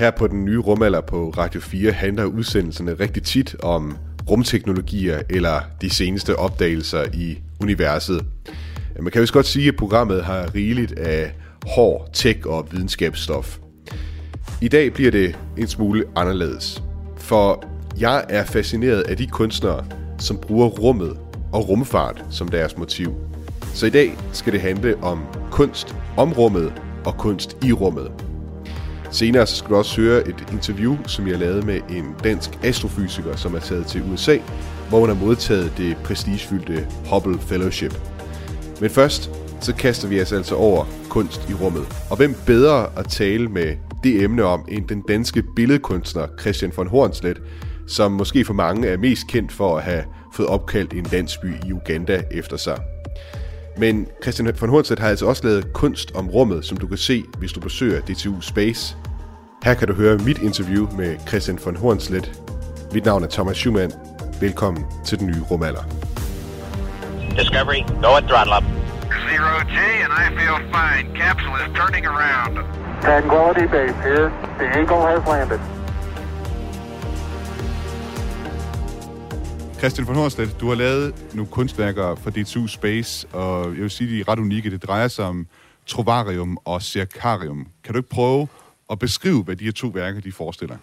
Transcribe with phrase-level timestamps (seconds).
[0.00, 3.96] Her på den nye rumalder på Radio 4 handler udsendelserne rigtig tit om
[4.30, 8.24] rumteknologier eller de seneste opdagelser i universet.
[9.00, 11.34] Man kan jo godt sige, at programmet har rigeligt af
[11.66, 13.58] hård tech og videnskabsstof.
[14.60, 16.82] I dag bliver det en smule anderledes,
[17.16, 17.64] for
[17.98, 19.84] jeg er fascineret af de kunstnere,
[20.18, 21.18] som bruger rummet
[21.52, 23.14] og rumfart som deres motiv.
[23.74, 26.72] Så i dag skal det handle om kunst om rummet
[27.04, 28.29] og kunst i rummet.
[29.12, 33.36] Senere så skal du også høre et interview, som jeg lavede med en dansk astrofysiker,
[33.36, 34.38] som er taget til USA,
[34.88, 37.94] hvor hun har modtaget det prestigefyldte Hubble Fellowship.
[38.80, 39.30] Men først
[39.60, 42.06] så kaster vi os altså over kunst i rummet.
[42.10, 46.86] Og hvem bedre at tale med det emne om end den danske billedkunstner Christian von
[46.86, 47.42] Hornslet,
[47.86, 51.72] som måske for mange er mest kendt for at have fået opkaldt en landsby i
[51.72, 52.78] Uganda efter sig.
[53.80, 57.24] Men Christian von Hornslet har altså også lavet kunst om rummet, som du kan se,
[57.38, 58.96] hvis du besøger DTU Space.
[59.64, 62.40] Her kan du høre mit interview med Christian von Hornslet.
[62.92, 63.92] Mit navn er Thomas Schumann.
[64.40, 65.84] Velkommen til den nye rumalder.
[67.38, 68.64] Discovery, go at throttle up.
[69.28, 71.04] Zero G, and I feel fine.
[71.20, 72.54] Capsule is turning around.
[73.02, 74.26] Tranquility Base here.
[74.58, 75.79] The Eagle has landed.
[79.80, 84.10] Christian von Hornslet, du har lavet nogle kunstværker for DTU Space, og jeg vil sige,
[84.10, 84.70] de er ret unikke.
[84.70, 85.46] Det drejer sig om
[85.86, 87.66] Trovarium og Circarium.
[87.84, 88.48] Kan du ikke prøve
[88.90, 90.76] at beskrive, hvad de her to værker de forestiller?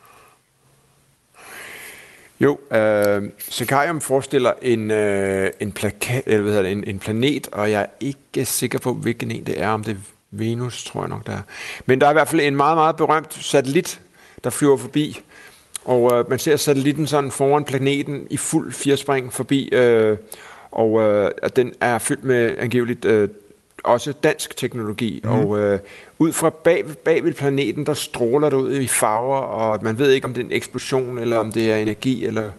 [2.40, 7.48] Jo, øh, Circarium forestiller en, øh, en, plaka- eller hvad hedder det, en, en planet,
[7.52, 11.02] og jeg er ikke sikker på, hvilken en det er, om det er Venus, tror
[11.02, 11.42] jeg nok, der er.
[11.86, 14.02] Men der er i hvert fald en meget, meget berømt satellit,
[14.44, 15.22] der flyver forbi,
[15.88, 20.18] og øh, man ser satellitten sådan foran planeten i fuld firespring forbi, øh,
[20.72, 23.30] og øh, den er fyldt med angiveligt øh,
[23.84, 25.22] også dansk teknologi.
[25.24, 25.30] Mm.
[25.30, 25.80] Og øh,
[26.20, 30.12] ud fra bag, bag ved planeten, der stråler det ud i farver, og man ved
[30.12, 32.52] ikke, om det er en eksplosion, eller om det er energi, eller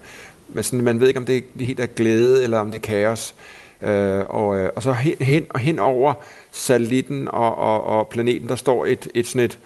[0.48, 2.80] men sådan, man ved ikke, om det er helt er glæde, eller om det er
[2.80, 3.34] kaos.
[3.82, 6.14] Øh, og, øh, og så hen, hen, hen over
[6.52, 9.58] satellitten og, og, og planeten, der står et, et sådan et,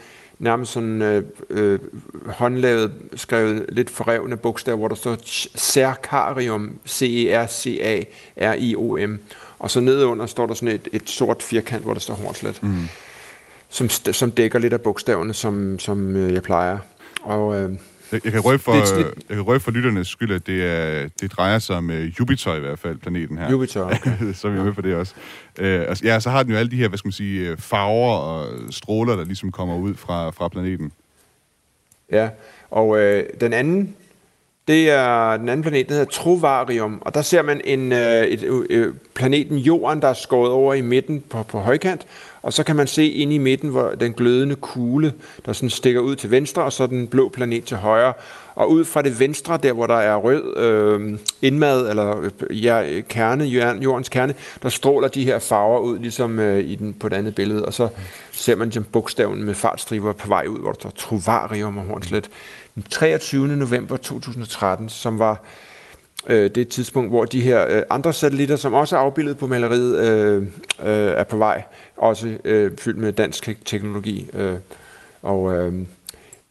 [0.42, 1.78] nærmest sådan øh, øh,
[2.26, 5.16] håndlavet, skrevet lidt forrevne bogstaver, hvor der står
[5.58, 8.00] Cercarium, C-E-R-C-A-R-I-O-M.
[9.58, 12.88] Og så nedenunder står der sådan et, et sort firkant, hvor der står Hornslet, mm.
[13.68, 16.78] som, som dækker lidt af bogstaverne, som, som øh, jeg plejer.
[17.22, 17.70] Og, øh,
[18.12, 21.08] jeg, jeg, kan røbe for, det, jeg kan røbe for lytternes skyld, at det, er,
[21.20, 23.50] det drejer sig om uh, Jupiter i hvert fald, planeten her.
[23.50, 24.32] Jupiter, okay.
[24.34, 24.64] så er vi ja.
[24.64, 25.14] med på det også.
[25.58, 28.46] Uh, ja, så har den jo alle de her, hvad skal man sige, farver og
[28.70, 30.92] stråler, der ligesom kommer ud fra, fra planeten.
[32.12, 32.28] Ja,
[32.70, 33.96] og øh, den anden,
[34.68, 38.64] det er den anden planet, der hedder Trovarium, og der ser man en, øh, et,
[38.70, 42.06] øh, planeten Jorden, der er skåret over i midten på, på højkant,
[42.42, 45.12] og så kan man se ind i midten, hvor den glødende kugle,
[45.46, 48.12] der sådan stikker ud til venstre, og så den blå planet til højre.
[48.54, 53.00] Og ud fra det venstre, der hvor der er rød øh, indmad, eller øh, ja,
[53.08, 53.44] kerne,
[53.82, 57.34] jordens kerne, der stråler de her farver ud, ligesom øh, i den, på det andet
[57.34, 57.64] billede.
[57.64, 57.88] Og så
[58.32, 62.30] ser man som bogstaven med fartstriber på vej ud, hvor der står Trovarium og Hornslet.
[62.74, 63.48] Den 23.
[63.48, 65.42] november 2013, som var
[66.26, 69.98] øh, det tidspunkt, hvor de her øh, andre satellitter, som også er afbildet på maleriet,
[69.98, 71.62] øh, øh, er på vej,
[71.96, 74.30] også øh, fyldt med dansk teknologi.
[74.34, 74.54] Øh,
[75.22, 75.74] og øh,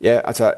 [0.01, 0.53] ja, altså,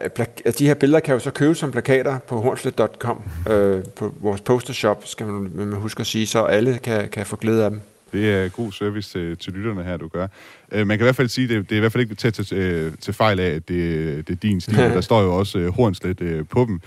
[0.59, 5.01] de her billeder kan jo så købes som plakater på hornslet.com, øh, på vores postershop,
[5.05, 7.81] skal man, man huske at sige, så alle kan, kan få glæde af dem.
[8.13, 10.27] Det er god service til, til lytterne her, du gør.
[10.75, 12.33] Uh, man kan i hvert fald sige, det, det er i hvert fald ikke til,
[12.33, 14.77] til, øh, til fejl af, at det, det er din stil.
[14.97, 16.79] Der står jo også uh, hornslet uh, på dem.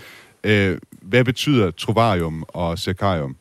[0.47, 3.35] Øh, hvad betyder Trovarium og sekarium?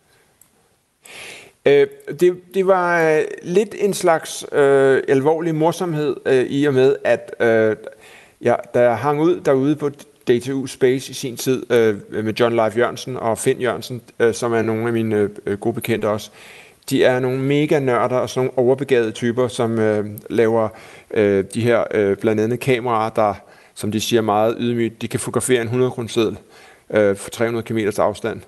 [1.66, 1.86] Øh,
[2.20, 7.34] det, det var øh, lidt en slags øh, alvorlig morsomhed øh, i og med, at
[7.40, 7.76] øh,
[8.42, 9.90] ja, da jeg hang ud derude på
[10.28, 14.52] DTU Space i sin tid øh, med John Leif Jørgensen og Finn Jørgensen, øh, som
[14.52, 16.30] er nogle af mine øh, øh, gode bekendte også,
[16.90, 20.68] de er nogle mega nørder og sådan nogle overbegavede typer, som øh, laver
[21.14, 23.34] øh, de her øh, blandt andet kameraer, der,
[23.74, 26.08] som de siger meget ydmygt, de kan fotografere en 100 kroner
[26.90, 28.40] øh, for 300 km afstand.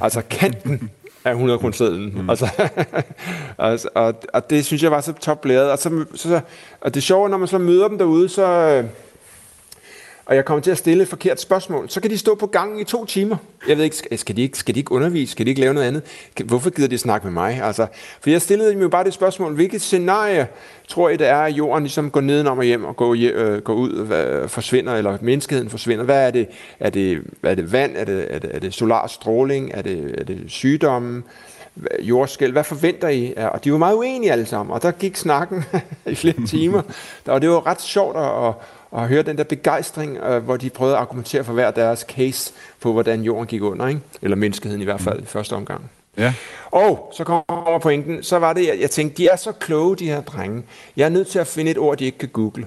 [0.00, 0.90] Altså kanten
[1.24, 1.98] af 100 kroner.
[2.22, 2.30] Mm.
[2.30, 2.48] Altså,
[3.58, 5.70] altså, og, og det synes jeg var så toplæret.
[5.70, 6.40] Og, så, så,
[6.80, 8.84] og det sjove, når man så møder dem derude, så, øh,
[10.26, 12.80] og jeg kommer til at stille et forkert spørgsmål, så kan de stå på gangen
[12.80, 13.36] i to timer.
[13.68, 15.32] Jeg ved ikke, skal de ikke, skal de ikke undervise?
[15.32, 16.02] Skal de ikke lave noget andet?
[16.44, 17.62] Hvorfor gider de snakke med mig?
[17.62, 17.86] Altså,
[18.20, 20.46] for jeg stillede dem jo bare det spørgsmål, hvilket scenarie
[20.88, 23.74] tror I, det er, at jorden ligesom går nedenom og hjem og går, øh, går
[23.74, 26.04] ud og forsvinder, eller menneskeheden forsvinder?
[26.04, 26.48] Hvad er det?
[26.80, 27.96] Er det, er det vand?
[27.96, 29.70] Er det, er det, er det solar stråling?
[29.74, 31.22] Er det, er det sygdomme?
[32.00, 33.34] jordskæld, hvad forventer I?
[33.36, 35.64] Ja, og de var meget uenige alle sammen, og der gik snakken
[36.06, 36.82] i flere timer,
[37.26, 38.54] og det var ret sjovt at,
[38.96, 42.52] at høre den der begejstring, øh, hvor de prøvede at argumentere for hver deres case
[42.80, 44.00] på, hvordan jorden gik under, ikke?
[44.22, 45.90] eller menneskeheden i hvert fald i første omgang.
[46.18, 46.34] Ja.
[46.70, 50.06] Og så kommer pointen, så var det, jeg, jeg tænkte, de er så kloge, de
[50.06, 50.62] her drenge.
[50.96, 52.66] Jeg er nødt til at finde et ord, de ikke kan google.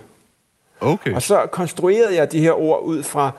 [0.81, 1.13] Okay.
[1.13, 3.31] Og så konstruerede jeg de her ord ud fra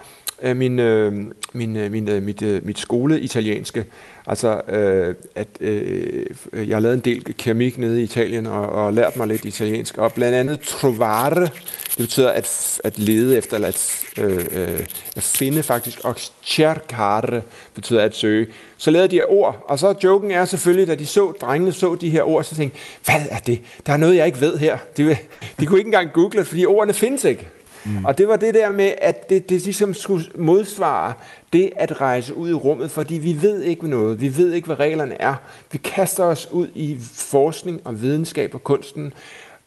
[0.43, 1.13] øh, min, øh,
[1.53, 3.85] min, øh, min, øh, mit, øh, mit skole italienske.
[4.27, 8.93] Altså, øh, at øh, jeg har lavet en del keramik nede i Italien og, og
[8.93, 9.99] lært mig lidt italiensk.
[9.99, 14.81] Og blandt andet trovare, det betyder at, at lede efter, eller at, øh, øh,
[15.17, 16.01] at finde faktisk.
[16.05, 17.43] Og cercare
[17.75, 18.47] betyder at søge.
[18.77, 21.95] Så lavede de her ord, og så joken er selvfølgelig, da de så, drengene så
[21.95, 23.61] de her ord, så tænkte hvad er det?
[23.87, 24.79] Der er noget, jeg ikke ved her.
[24.97, 25.17] De,
[25.61, 27.49] de kunne ikke engang google fordi ordene findes ikke.
[27.87, 28.05] Mm.
[28.05, 31.13] Og det var det der med, at det, det ligesom skulle modsvare
[31.53, 34.21] det at rejse ud i rummet, fordi vi ved ikke noget.
[34.21, 35.35] Vi ved ikke, hvad reglerne er.
[35.73, 39.13] Vi kaster os ud i forskning og videnskab og kunsten.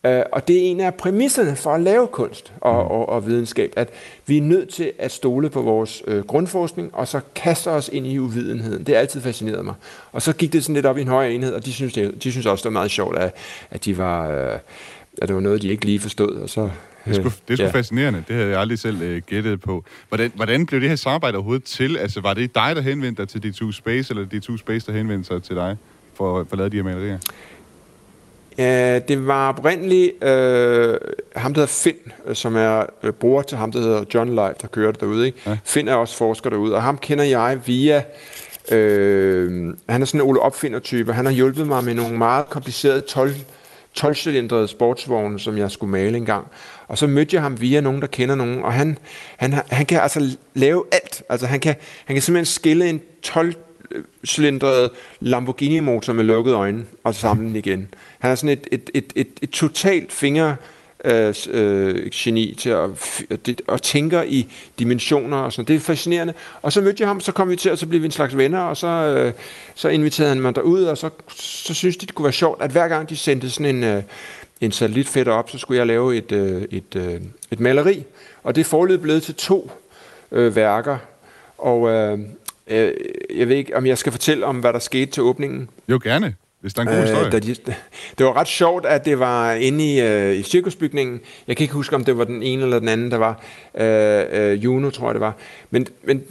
[0.03, 2.91] Uh, og det er en af præmisserne for at lave kunst og, mm.
[2.91, 3.89] og, og videnskab, at
[4.25, 8.07] vi er nødt til at stole på vores øh, grundforskning, og så kaster os ind
[8.07, 8.83] i uvidenheden.
[8.83, 9.73] Det har altid fascineret mig.
[10.11, 12.23] Og så gik det sådan lidt op i en højere enhed, og de synes, det,
[12.23, 13.35] de synes også, det var meget sjovt, at,
[13.71, 14.59] at, de var, øh,
[15.21, 16.35] at det var noget, de ikke lige forstod.
[16.35, 16.69] Og så,
[17.09, 17.71] Det er sgu, det er sgu Ja.
[17.71, 18.23] fascinerende.
[18.27, 19.83] Det havde jeg aldrig selv øh, gættet på.
[20.09, 21.97] Hvordan, hvordan blev det her samarbejde overhovedet til?
[21.97, 25.27] Altså, var det dig, der henvendte dig til D2 Space, eller D2 Space, der henvendte
[25.27, 25.77] sig til dig
[26.13, 27.17] for, for at lave de her malerier?
[28.57, 30.97] Ja, det var oprindeligt øh,
[31.35, 34.53] ham, der hedder Finn, øh, som er øh, bror til ham, der hedder John Life,
[34.61, 35.25] der kører det derude.
[35.25, 35.37] Ikke?
[35.45, 35.57] Ja.
[35.65, 38.03] Finn er også forsker derude, og ham kender jeg via...
[38.71, 41.13] Øh, han er sådan en Ole Opfinder-type.
[41.13, 43.33] Han har hjulpet mig med nogle meget komplicerede 12
[43.99, 46.47] 12-cylindrede sportsvogne, som jeg skulle male engang.
[46.89, 48.97] Og så mødte jeg ham via nogen, der kender nogen, og han,
[49.37, 51.23] han, han kan altså lave alt.
[51.29, 51.75] Altså han kan,
[52.05, 53.53] han kan simpelthen skille en 12
[54.27, 54.89] cylindret
[55.19, 57.87] Lamborghini-motor med lukkede øjne og samle den igen.
[58.19, 60.55] Han er sådan et, et, et, et, et totalt finger
[61.05, 64.47] øh, øh, geni til at, og det- tænker i
[64.79, 66.33] dimensioner og sådan Det er fascinerende.
[66.61, 68.37] Og så mødte jeg ham, så kom vi til, og så blev vi en slags
[68.37, 69.33] venner, og så, øh,
[69.75, 72.71] så inviterede han mig derud, og så, så synes de, det kunne være sjovt, at
[72.71, 74.03] hver gang de sendte sådan en, øh,
[74.61, 77.21] en satellitfætter op, så skulle jeg lave et, øh, et, øh,
[77.51, 78.03] et maleri.
[78.43, 79.71] Og det er forløbet blevet til to
[80.31, 80.97] øh, værker.
[81.57, 82.19] Og øh,
[82.67, 82.93] øh,
[83.35, 85.69] jeg ved ikke, om jeg skal fortælle om, hvad der skete til åbningen.
[85.89, 86.35] Jo, gerne.
[86.61, 87.25] Hvis der er en god historie.
[87.25, 87.55] Øh, da de,
[88.17, 91.21] det var ret sjovt, at det var inde i, øh, i cirkusbygningen.
[91.47, 93.43] Jeg kan ikke huske, om det var den ene eller den anden, der var.
[93.77, 95.33] Øh, øh, Juno, tror jeg, det var.
[95.69, 96.23] Men, men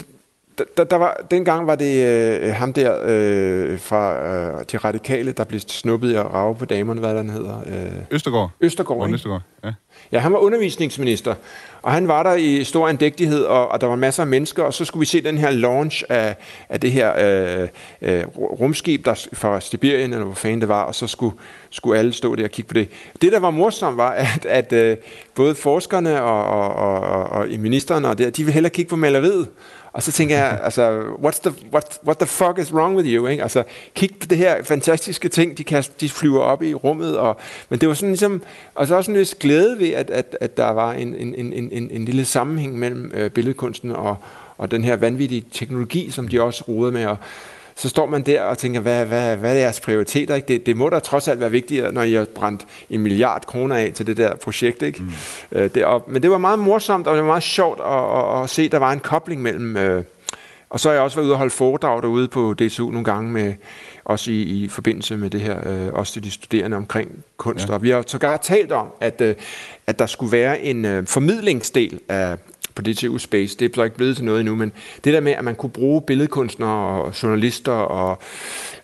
[0.77, 5.45] der, der, var, dengang var det øh, ham der øh, fra øh, de radikale, der
[5.45, 7.59] blev snuppet i at rave på damerne, hvad den hedder.
[7.67, 8.51] Øh, Østergaard.
[8.61, 9.15] Østergaard, Morten ikke?
[9.15, 9.73] Østergaard, ja.
[10.13, 11.35] Ja, han var undervisningsminister,
[11.83, 14.75] og han var der i stor andægtighed, og, og der var masser af mennesker, og
[14.75, 16.37] så skulle vi se den her launch af,
[16.69, 17.69] af det her øh,
[18.03, 21.37] øh, rumskib der, fra Sibirien, eller hvor fanden det var, og så skulle,
[21.71, 22.89] skulle alle stå der og kigge på det.
[23.23, 24.97] Det, der var morsomt, var, at, at øh,
[25.35, 28.97] både forskerne og, og, og, og, og ministeren og der, de ville hellere kigge på
[28.97, 29.49] maleriet.
[29.93, 33.27] Og så tænker jeg, altså, what's the, what, what the fuck is wrong with you?
[33.27, 33.43] Ikke?
[33.43, 33.65] Altså,
[33.95, 37.19] kig på det her fantastiske ting, de, kan, de flyver op i rummet.
[37.19, 37.37] Og,
[37.69, 38.43] men det var sådan ligesom,
[38.75, 41.53] og så også en vis glæde ved, at, at, at der var en, en, en,
[41.53, 44.17] en, en, lille sammenhæng mellem øh, billedkunsten og,
[44.59, 47.07] og den her vanvittige teknologi, som de også roede med.
[47.07, 47.17] Og,
[47.79, 50.35] så står man der og tænker, hvad, hvad, hvad er jeres prioriteter?
[50.35, 50.49] Ikke?
[50.49, 53.77] Det, det må da trods alt være vigtigere, når I har brændt en milliard kroner
[53.77, 54.83] af til det der projekt.
[54.83, 55.03] Ikke?
[55.03, 55.09] Mm.
[55.53, 58.43] Øh, det, og, men det var meget morsomt, og det var meget sjovt at, at,
[58.43, 59.77] at se, at der var en kobling mellem...
[59.77, 60.05] Øh,
[60.71, 63.33] og så har jeg også været ude og holde foredrag derude på DTU nogle gange,
[63.33, 63.55] med,
[64.05, 67.69] også i, i forbindelse med det her, øh, også til de studerende omkring kunst.
[67.69, 67.75] Ja.
[67.75, 69.35] Og vi har sågar talt om, at, øh,
[69.87, 72.37] at der skulle være en øh, formidlingsdel af,
[72.79, 73.57] på DTU Space.
[73.59, 74.73] Det er så ikke blevet til noget endnu, men
[75.05, 78.23] det der med, at man kunne bruge billedkunstnere og journalister og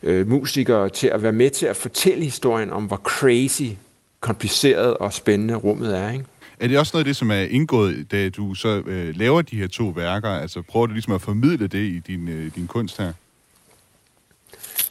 [0.02, 3.62] øh, musikere til at være med til at fortælle historien om, hvor crazy,
[4.20, 6.12] kompliceret og spændende rummet er.
[6.12, 6.24] Ikke?
[6.60, 9.56] Er det også noget af det, som er indgået, da du så øh, laver de
[9.56, 10.28] her to værker?
[10.28, 13.12] Altså prøver du ligesom at formidle det i din, øh, din kunst her?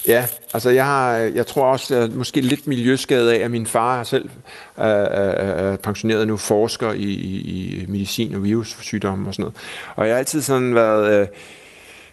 [0.08, 4.00] Ja, altså jeg, har, jeg tror også, at måske lidt miljøskadet af, at min far
[4.00, 4.30] er selv
[4.78, 7.38] er, er, er pensioneret nu, forsker i, i,
[7.82, 9.56] i medicin og virussygdomme og sådan noget.
[9.96, 11.28] Og jeg har altid sådan været øh,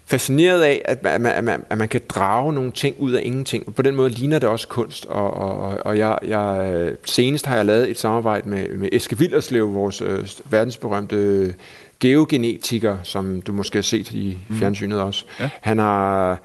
[0.06, 3.64] fascineret af, at man, at, man, at man kan drage nogle ting ud af ingenting.
[3.66, 5.06] Og på den måde ligner det også kunst.
[5.06, 9.18] Og, og, og jeg, jeg, øh, senest har jeg lavet et samarbejde med, med Eske
[9.18, 11.54] Villerslev, vores øh, verdensberømte
[12.00, 15.24] geogenetiker, som du måske har set i fjernsynet også.
[15.40, 15.50] Ja.
[15.60, 16.38] Han har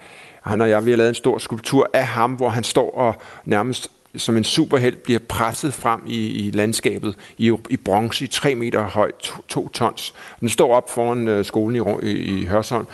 [0.49, 3.15] han og jeg, vi har lavet en stor skulptur af ham, hvor han står og
[3.45, 8.55] nærmest som en superhelt bliver presset frem i, i landskabet i, i bronze i 3
[8.55, 10.13] meter højt, to, to tons.
[10.39, 12.87] Den står op foran øh, skolen i, i, i Hørsholm.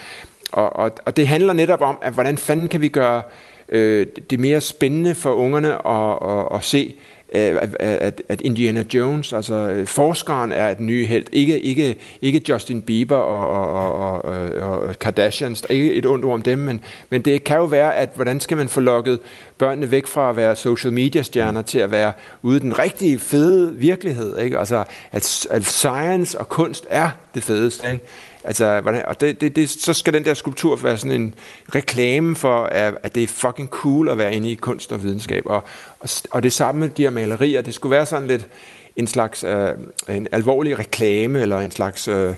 [0.52, 3.22] Og, og, og det handler netop om, at hvordan fanden kan vi gøre
[3.70, 6.96] øh, det mere spændende for ungerne at, at, at se,
[7.36, 11.26] Øh, at, at, Indiana Jones, altså øh, forskeren, er et nye held.
[11.32, 15.64] Ikke, ikke, ikke Justin Bieber og, og, og, og, og Kardashians.
[15.70, 18.58] Ikke et ondt ord om dem, men, men det kan jo være, at hvordan skal
[18.58, 19.20] man få lukket
[19.58, 23.20] børnene væk fra at være social media stjerner til at være ude i den rigtige
[23.20, 24.38] fede virkelighed.
[24.38, 24.60] Ikke?
[24.60, 27.92] Altså, at, at science og kunst er det fedeste.
[27.92, 28.06] Ikke?
[28.44, 31.34] Altså, hvordan, og det, det, det, så skal den der skulptur være sådan en
[31.76, 35.44] reklame for, at, at det er fucking cool at være inde i kunst og videnskab.
[35.46, 35.64] Og,
[36.00, 37.62] og, og det samme med de her malerier.
[37.62, 38.48] Det skulle være sådan lidt
[38.96, 39.70] en slags øh,
[40.10, 42.36] en alvorlig reklame, eller en slags øh,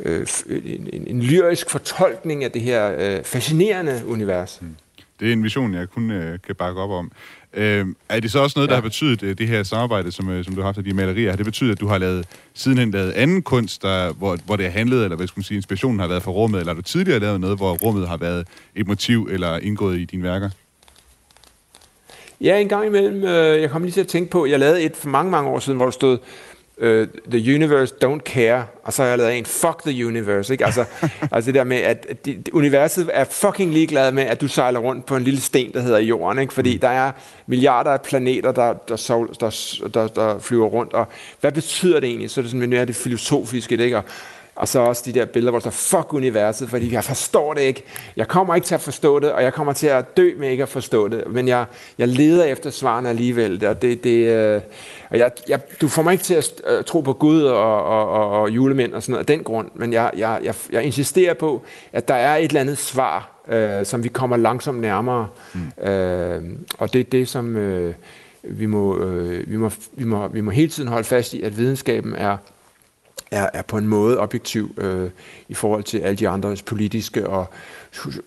[0.00, 4.58] øh, en, en, en lyrisk fortolkning af det her øh, fascinerende univers.
[4.62, 4.76] Mm.
[5.20, 7.12] Det er en vision, jeg kun øh, kan bakke op om.
[7.54, 8.80] Øh, er det så også noget, der ja.
[8.80, 11.30] har betydet, øh, det her samarbejde, som, øh, som du har haft af de malerier,
[11.30, 14.64] har det betydet, at du har lavet, sidenhen lavet anden kunst, der, hvor, hvor det
[14.64, 16.82] har handlet, eller hvad skal man sige, inspirationen har været fra rummet, eller har du
[16.82, 20.50] tidligere lavet noget, hvor rummet har været et motiv, eller indgået i dine værker?
[22.40, 23.24] Ja, en gang imellem.
[23.24, 25.58] Øh, jeg kom lige til at tænke på, jeg lavede et for mange, mange år
[25.58, 26.18] siden, hvor der stod,
[26.80, 30.52] uh, The Universe Don't Care, og så har jeg lavet en Fuck the Universe.
[30.52, 30.64] Ikke?
[30.64, 30.84] Altså,
[31.32, 35.06] altså det der med, at de, universet er fucking ligeglad med, at du sejler rundt
[35.06, 36.38] på en lille sten, der hedder jorden.
[36.38, 36.54] Ikke?
[36.54, 36.80] Fordi mm.
[36.80, 37.12] der er
[37.46, 39.50] milliarder af planeter, der, der, sol, der,
[39.94, 40.92] der, der flyver rundt.
[40.92, 41.06] Og
[41.40, 42.30] hvad betyder det egentlig?
[42.30, 43.84] Så er det sådan mere det filosofiske.
[43.84, 43.96] Ikke?
[43.96, 44.04] Og,
[44.60, 47.60] og så også de der billeder, hvor der står, fuck universet, fordi jeg forstår det
[47.60, 47.82] ikke.
[48.16, 50.62] Jeg kommer ikke til at forstå det, og jeg kommer til at dø med ikke
[50.62, 51.24] at forstå det.
[51.30, 51.64] Men jeg,
[51.98, 53.66] jeg leder efter svarene alligevel.
[53.66, 54.60] Og det, det, øh,
[55.10, 58.10] og jeg, jeg, du får mig ikke til at uh, tro på Gud og, og,
[58.10, 59.68] og, og julemænd og sådan noget af den grund.
[59.74, 61.62] Men jeg, jeg, jeg, jeg insisterer på,
[61.92, 65.28] at der er et eller andet svar, uh, som vi kommer langsomt nærmere.
[65.54, 65.60] Mm.
[65.60, 67.92] Uh, og det er det, som uh,
[68.42, 71.58] vi, må, uh, vi, må, vi, må, vi må hele tiden holde fast i, at
[71.58, 72.36] videnskaben er
[73.30, 75.10] er, er på en måde objektiv øh,
[75.48, 77.46] i forhold til alle de andre politiske og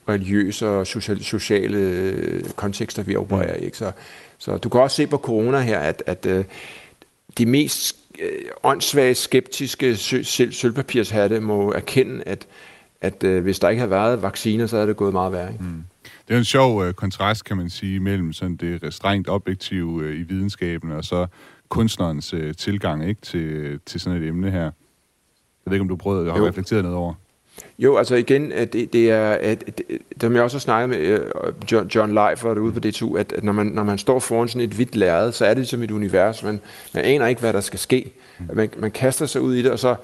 [0.10, 3.66] religiøse og sociale, sociale øh, kontekster, vi opererer i.
[3.66, 3.78] Ikke?
[3.78, 3.92] Så,
[4.38, 6.46] så du kan også se på corona her, at, at øh,
[7.38, 10.22] de mest øh, åndssvage, skeptiske sø,
[10.52, 12.48] sølvpapirshatte må erkende, at,
[13.02, 15.52] at øh, hvis der ikke havde været vacciner, så havde det gået meget værre.
[15.52, 15.64] Ikke?
[15.64, 15.84] Mm.
[16.28, 20.20] Det er en sjov øh, kontrast, kan man sige, mellem sådan det strengt objektive øh,
[20.20, 21.28] i videnskaben og så
[21.74, 24.62] kunstnerens øh, tilgang ikke, til, til sådan et emne her.
[24.62, 24.72] Jeg
[25.66, 27.14] ved ikke, om du prøvede at have reflekteret noget over.
[27.80, 29.82] Jo, altså igen, det, det er, at,
[30.22, 31.20] som jeg også har snakket med øh,
[31.72, 34.62] John, John Leif, ude på DTU, at, at når, man, når man står foran sådan
[34.62, 36.44] et hvidt lærred, så er det som et univers.
[36.44, 36.60] Man,
[36.94, 38.12] man aner ikke, hvad der skal ske.
[38.54, 39.96] Man, man kaster sig ud i det, og så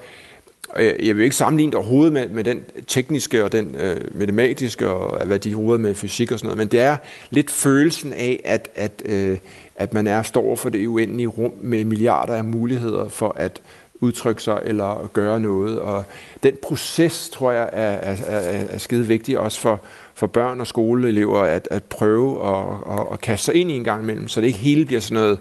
[0.76, 5.26] jeg vil ikke sammenligne det overhovedet med, med den tekniske og den øh, matematiske, og
[5.26, 6.96] hvad de roder med fysik og sådan noget, men det er
[7.30, 9.38] lidt følelsen af, at, at, øh,
[9.80, 13.62] at man er står for det uendelige rum med milliarder af muligheder for at
[14.00, 15.78] udtrykke sig eller gøre noget.
[15.78, 16.04] Og
[16.42, 19.80] den proces, tror jeg, er, er, er, er skide vigtig også for,
[20.14, 23.84] for børn og skoleelever at, at prøve at, at, at kaste sig ind i en
[23.84, 25.38] gang imellem, så det ikke hele bliver sådan noget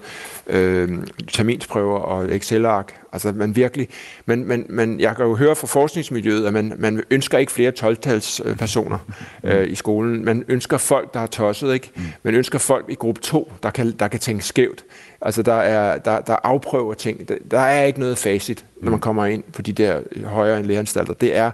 [0.47, 0.89] øh,
[1.27, 2.95] terminsprøver og Excel-ark.
[3.13, 3.87] Altså man virkelig,
[4.25, 7.71] men, men, men jeg kan jo høre fra forskningsmiljøet, at man, man ønsker ikke flere
[7.79, 8.97] 12-tals personer
[9.43, 10.25] øh, i skolen.
[10.25, 11.91] Man ønsker folk, der har tosset, ikke?
[12.23, 14.83] Man ønsker folk i gruppe 2, der kan, der kan tænke skævt.
[15.21, 17.29] Altså der er der, der afprøver ting.
[17.51, 21.13] Der er ikke noget facit, når man kommer ind på de der højere læreanstalter.
[21.13, 21.51] Det er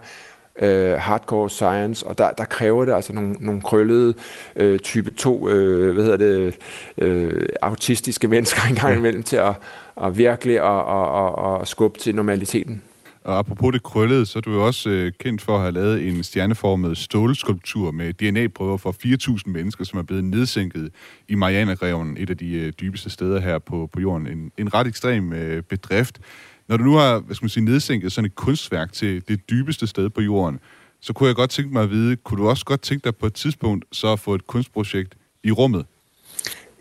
[0.62, 4.14] øh, hardcore science, og der, der kræver det altså nogle, nogle krøllede
[4.56, 6.56] øh, type 2, øh, hvad hedder det,
[6.98, 9.54] øh, autistiske mennesker engang imellem til at,
[10.04, 12.82] at virkelig at, at, at, at skubbe til normaliteten.
[13.26, 16.08] Og apropos det krøllede, så er du jo også øh, kendt for at have lavet
[16.08, 20.92] en stjerneformet stålskulptur med DNA-prøver for 4.000 mennesker, som er blevet nedsænket
[21.28, 24.28] i Marianergreven, et af de øh, dybeste steder her på, på jorden.
[24.28, 26.20] En, en ret ekstrem øh, bedrift.
[26.68, 29.88] Når du nu har hvad skal man sige, nedsænket sådan et kunstværk til det dybeste
[29.88, 30.60] sted på jorden,
[31.02, 33.26] så kunne jeg godt tænke mig at vide, kunne du også godt tænke dig på
[33.26, 35.14] et tidspunkt så at få et kunstprojekt
[35.44, 35.86] i rummet?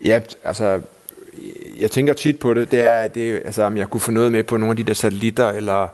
[0.05, 0.81] Ja, altså,
[1.79, 4.43] jeg tænker tit på det, det er, det, altså, om jeg kunne få noget med
[4.43, 5.87] på nogle af de der satellitter, eller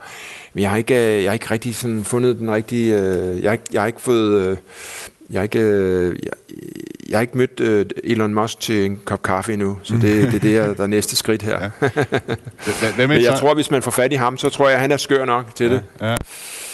[0.53, 3.53] men jeg har ikke, jeg har ikke rigtig sådan fundet den rigtige, øh, jeg, har
[3.53, 4.57] ikke, jeg har ikke fået, øh,
[5.29, 6.31] jeg har ikke, øh, jeg,
[7.09, 10.55] jeg har ikke mødt øh, Elon Musk til en kop kaffe endnu, så det, det
[10.55, 11.61] er det, der er næste skridt her.
[11.61, 11.69] Ja.
[12.95, 14.97] Hvad Men jeg tror, hvis man får fat i ham, så tror jeg, han er
[14.97, 15.83] skør nok til ja, det.
[16.01, 16.15] Ja.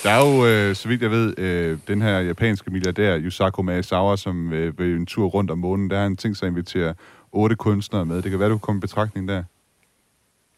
[0.04, 4.18] Der er jo, øh, så vidt jeg ved, øh, den her japanske milliardær, Yusaku Maezawa,
[4.18, 6.94] som øh, vil en tur rundt om månen, der har han tænkt sig at invitere
[7.32, 8.22] otte kunstnere med.
[8.22, 9.44] Det kan være, du kan komme i betragtning der.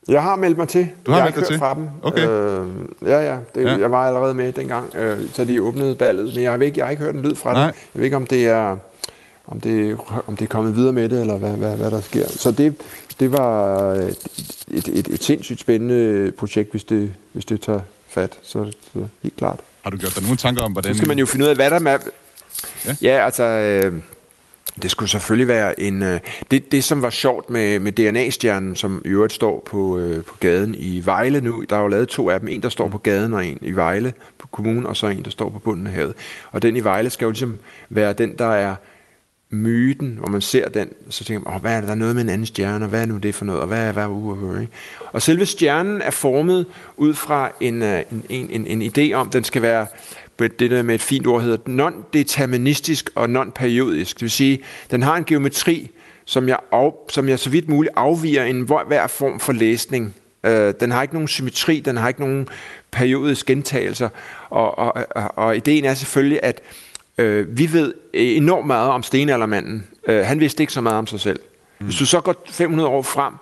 [0.10, 0.89] Jeg har meldt mig til.
[1.06, 1.58] Du har jeg meldt dig til?
[1.58, 1.88] fra dem.
[2.01, 2.28] Okay.
[2.28, 2.68] Øh,
[3.06, 3.78] ja, ja, det, ja.
[3.78, 6.25] Jeg var allerede med dengang, øh, så de åbnede ballet.
[6.36, 7.63] Men jeg har ikke, jeg har ikke hørt en lyd fra Nej.
[7.63, 7.74] dem.
[7.94, 8.78] Jeg ved ikke, om det er
[9.51, 9.98] om det,
[10.28, 12.28] om det er kommet videre med det, eller hvad, hvad, hvad der sker.
[12.28, 12.75] Så det,
[13.20, 14.18] det var et,
[14.68, 18.38] et, et, et sindssygt spændende projekt, hvis det, hvis det tager fat.
[18.42, 19.60] Så, så helt klart.
[19.82, 20.94] Har du gjort dig nogle tanker om, hvordan...
[20.94, 21.98] Så skal man jo finde ud af, hvad der er...
[22.86, 23.44] Ja, ja altså...
[23.44, 23.94] Øh,
[24.81, 26.03] det skulle selvfølgelig være en...
[26.03, 26.19] Øh,
[26.51, 30.36] det, det, som var sjovt med, med DNA-stjernen, som i øvrigt står på, øh, på
[30.39, 32.50] gaden i Vejle nu, der er jo lavet to af dem.
[32.50, 35.29] En, der står på gaden, og en i Vejle på kommunen, og så en, der
[35.29, 36.13] står på bunden af havet.
[36.51, 37.57] Og den i Vejle skal jo ligesom
[37.89, 38.75] være den, der er
[39.51, 42.15] myten, hvor man ser den, så tænker man, Åh, hvad er det, der er noget
[42.15, 44.03] med en anden stjerne, og hvad er nu det for noget, og hvad er, hvad
[44.03, 44.65] er uh, uh, uh,
[45.12, 46.65] Og selve stjernen er formet
[46.98, 49.88] ud fra en, øh, en, en, en, en idé om, den skal være
[50.48, 54.13] det der med et fint ord hedder non-deterministisk og non-periodisk.
[54.13, 54.60] Det vil sige,
[54.91, 55.89] den har en geometri,
[56.25, 60.15] som jeg, af, som jeg så vidt muligt afviger en hver form for læsning.
[60.43, 62.48] Øh, den har ikke nogen symmetri, den har ikke nogen
[62.91, 64.10] periodisk gentagelser,
[64.50, 66.62] og, og, og, og ideen er selvfølgelig, at
[67.17, 69.88] øh, vi ved enormt meget om stenaldermanden.
[70.08, 71.39] Øh, han vidste ikke så meget om sig selv.
[71.79, 73.34] Hvis du så går 500 år frem,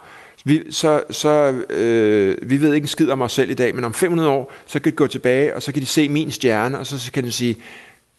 [0.48, 1.30] vi, så, så
[1.70, 4.54] øh, vi ved ikke en skid om os selv i dag, men om 500 år,
[4.66, 7.12] så kan de gå tilbage, og så kan de se min stjerne, og så, så
[7.12, 7.58] kan de sige,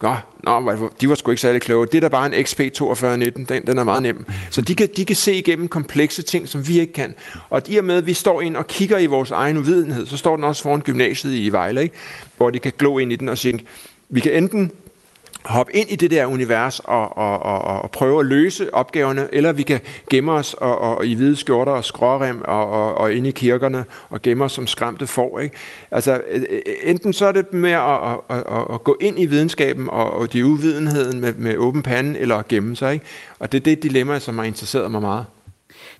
[0.01, 1.87] Nå, nå, de var sgu ikke særlig kloge.
[1.87, 4.25] Det er da bare en XP4219, den, den er meget nem.
[4.49, 7.15] Så de kan, de kan se igennem komplekse ting, som vi ikke kan.
[7.49, 10.17] Og i og med, at vi står ind og kigger i vores egen uvidenhed, så
[10.17, 11.95] står den også foran gymnasiet i Vejle, ikke?
[12.37, 13.59] hvor de kan glo ind i den og sige,
[14.09, 14.71] vi kan enten
[15.45, 19.51] hoppe ind i det der univers og, og, og, og prøve at løse opgaverne, eller
[19.51, 19.79] vi kan
[20.09, 23.85] gemme os og, og, i hvide skjorter og skrårem og, og, og ind i kirkerne
[24.09, 25.39] og gemme os som skræmte får.
[25.39, 25.55] Ikke?
[25.91, 26.21] Altså,
[26.83, 30.33] enten så er det med at, at, at, at gå ind i videnskaben og, og
[30.33, 32.93] de uvidenheden med, med åben pande, eller at gemme sig.
[32.93, 33.05] Ikke?
[33.39, 35.25] Og det er det dilemma, som har interesseret mig meget.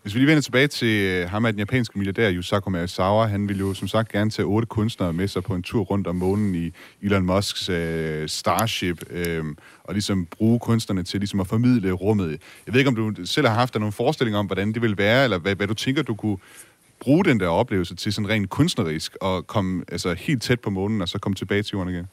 [0.09, 3.47] Hvis vi lige vender tilbage til øh, ham af den japanske milliardær Yusaku Maezawa, han
[3.47, 6.15] ville jo som sagt gerne tage otte kunstnere med sig på en tur rundt om
[6.15, 9.43] månen i Elon Musks øh, Starship, øh,
[9.83, 12.41] og ligesom bruge kunstnerne til ligesom at formidle rummet.
[12.65, 15.23] Jeg ved ikke, om du selv har haft nogle forestillinger om, hvordan det ville være,
[15.23, 16.37] eller hvad, hvad du tænker, du kunne
[16.99, 21.01] bruge den der oplevelse til sådan rent kunstnerisk, og komme altså, helt tæt på månen,
[21.01, 22.07] og så komme tilbage til jorden igen?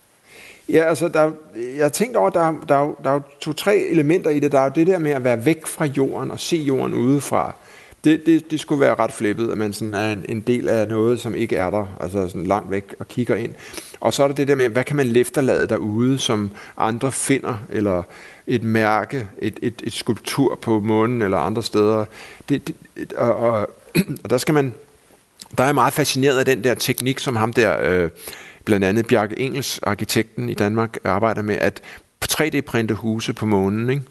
[0.68, 1.32] Ja, altså, der,
[1.76, 4.52] jeg har tænkt over, at der, der, der er to-tre elementer i det.
[4.52, 7.54] Der er jo det der med at være væk fra jorden og se jorden udefra
[8.06, 10.88] det, det, det skulle være ret flippet, at man sådan er en, en del af
[10.88, 13.54] noget, som ikke er der, altså sådan langt væk og kigger ind.
[14.00, 17.58] Og så er der det der med, hvad kan man efterlade derude, som andre finder,
[17.70, 18.02] eller
[18.46, 22.04] et mærke, et, et, et skulptur på månen eller andre steder.
[22.48, 23.70] Det, det, og, og,
[24.24, 24.74] og der skal man,
[25.59, 28.11] der er meget fascineret af den der teknik, som ham der, øh,
[28.64, 31.83] blandt andet Bjarke Engels, arkitekten i Danmark, arbejder med, at
[32.24, 33.90] 3D-printe huse på månen.
[33.90, 34.02] Ikke?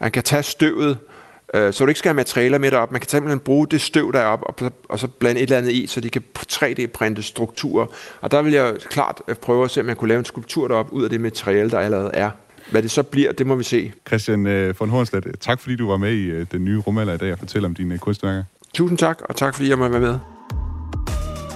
[0.00, 1.13] Han kan tage støvet, Øh,
[1.54, 2.92] så du ikke skal have materialer med derop.
[2.92, 5.86] Man kan simpelthen bruge det støv derop og, og så blande et eller andet i,
[5.86, 7.86] så de kan 3D-printe strukturer.
[8.20, 10.68] Og der vil jeg klart øh, prøve at se, om jeg kunne lave en skulptur
[10.68, 12.30] derop ud af det materiale, der allerede er.
[12.70, 13.92] Hvad det så bliver, det må vi se.
[14.06, 17.32] Christian øh, von Hornslet, tak fordi du var med i den nye rumalder i dag
[17.32, 18.44] og fortæller om dine kunstværker.
[18.74, 20.18] Tusind tak, og tak fordi jeg måtte være med.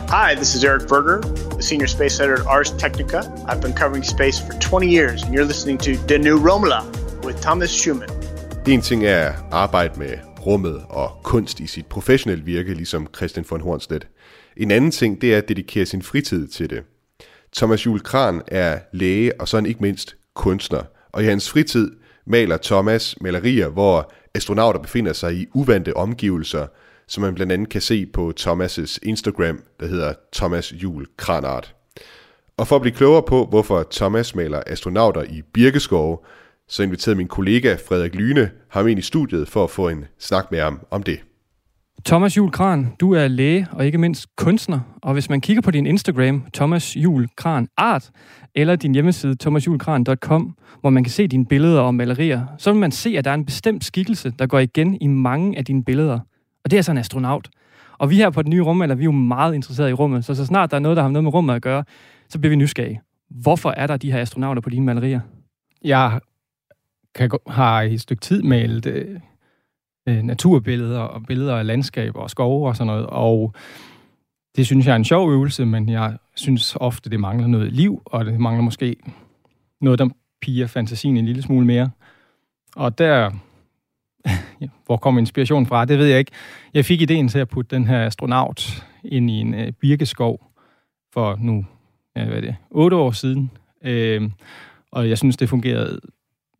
[0.08, 3.20] Hi, this is Eric Berger, the senior space editor at Ars Technica.
[3.48, 6.82] I've been covering space for 20 years, and you're listening to The New Romola
[7.24, 8.17] with Thomas Schumann.
[8.68, 13.46] En ting er at arbejde med rummet og kunst i sit professionelle virke, ligesom Christian
[13.50, 14.08] von Hornstedt.
[14.56, 16.82] En anden ting, det er at dedikere sin fritid til det.
[17.56, 21.90] Thomas Juhl Kran er læge og så ikke mindst kunstner, og i hans fritid
[22.26, 26.66] maler Thomas malerier, hvor astronauter befinder sig i uvante omgivelser,
[27.06, 31.74] som man blandt andet kan se på Thomas' Instagram, der hedder Thomas Jul Kranart.
[32.56, 36.24] Og for at blive klogere på, hvorfor Thomas maler astronauter i Birkeskov,
[36.68, 40.50] så inviterede min kollega Frederik Lyne ham ind i studiet for at få en snak
[40.50, 41.20] med ham om det.
[42.06, 45.70] Thomas Jul Kran, du er læge og ikke mindst kunstner, og hvis man kigger på
[45.70, 48.10] din Instagram, Thomas Jul Kran Art,
[48.54, 52.92] eller din hjemmeside thomasjulkran.com, hvor man kan se dine billeder og malerier, så vil man
[52.92, 56.18] se, at der er en bestemt skikkelse, der går igen i mange af dine billeder.
[56.64, 57.48] Og det er så en astronaut.
[57.98, 60.24] Og vi her på den nye rum, eller vi er jo meget interesserede i rummet,
[60.24, 61.84] så så snart der er noget, der har noget med rummet at gøre,
[62.28, 63.00] så bliver vi nysgerrige.
[63.30, 65.20] Hvorfor er der de her astronauter på dine malerier?
[65.84, 66.20] Jeg
[67.18, 69.20] kan, har i et stykke tid malet øh,
[70.08, 73.54] øh, naturbilleder og billeder af landskaber og skove og sådan noget, og
[74.56, 78.02] det synes jeg er en sjov øvelse, men jeg synes ofte, det mangler noget liv,
[78.04, 78.96] og det mangler måske
[79.80, 80.08] noget, der
[80.40, 81.90] piger fantasien en lille smule mere.
[82.76, 83.30] Og der,
[84.86, 86.32] hvor kom inspirationen fra, det ved jeg ikke.
[86.74, 90.52] Jeg fik ideen til at putte den her astronaut ind i en øh, birkeskov
[91.12, 91.66] for nu,
[92.16, 93.50] ja, hvad er det, otte år siden.
[93.84, 94.30] Øh,
[94.92, 96.00] og jeg synes, det fungerede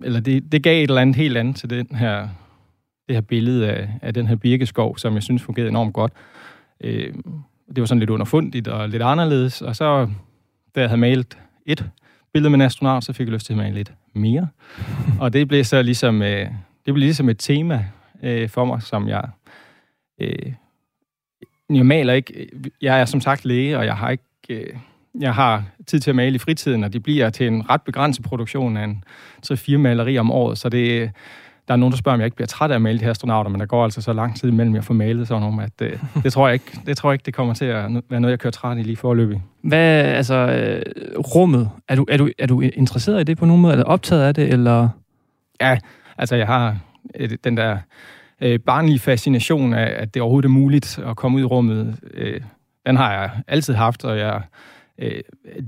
[0.05, 2.29] eller det, det gav et eller andet helt andet til den her,
[3.09, 6.13] det her billede af, af den her birkeskov, som jeg synes fungerede enormt godt.
[6.81, 7.15] Øh,
[7.69, 10.11] det var sådan lidt underfundigt og lidt anderledes, og så,
[10.75, 11.91] da jeg havde malet et
[12.33, 14.49] billede med en astronaut, så fik jeg lyst til at male lidt mere.
[15.21, 16.47] og det blev så ligesom, øh,
[16.87, 17.87] det blev ligesom et tema
[18.23, 19.29] øh, for mig, som jeg...
[20.21, 20.53] Øh,
[21.71, 22.49] jeg maler ikke...
[22.83, 24.25] Jeg er som sagt læge, og jeg har ikke...
[24.51, 24.77] Øh,
[25.21, 28.25] jeg har tid til at male i fritiden, og det bliver til en ret begrænset
[28.25, 29.05] produktion af en
[29.47, 31.11] 3-4 malerier om året, så det,
[31.69, 33.11] der er nogen, der spørger, om jeg ikke bliver træt af at male de her
[33.11, 35.83] astronauter, men der går altså så lang tid imellem, jeg får malet sådan nogle, at
[35.83, 38.31] øh, det, tror jeg ikke, det tror jeg ikke, det kommer til at være noget,
[38.31, 39.43] jeg kører træt i lige forløbig.
[39.63, 40.83] Hvad, altså, øh,
[41.19, 43.73] rummet, er du, er, du, er du interesseret i det på nogen måde?
[43.75, 44.89] Er du optaget af det, eller?
[45.61, 45.79] Ja,
[46.19, 46.77] altså jeg har
[47.15, 47.79] øh, den der
[48.41, 51.97] øh, barnlige fascination af, at det overhovedet er muligt at komme ud i rummet.
[52.15, 52.41] Øh,
[52.87, 54.43] den har jeg altid haft, og jeg,
[54.99, 55.21] øh,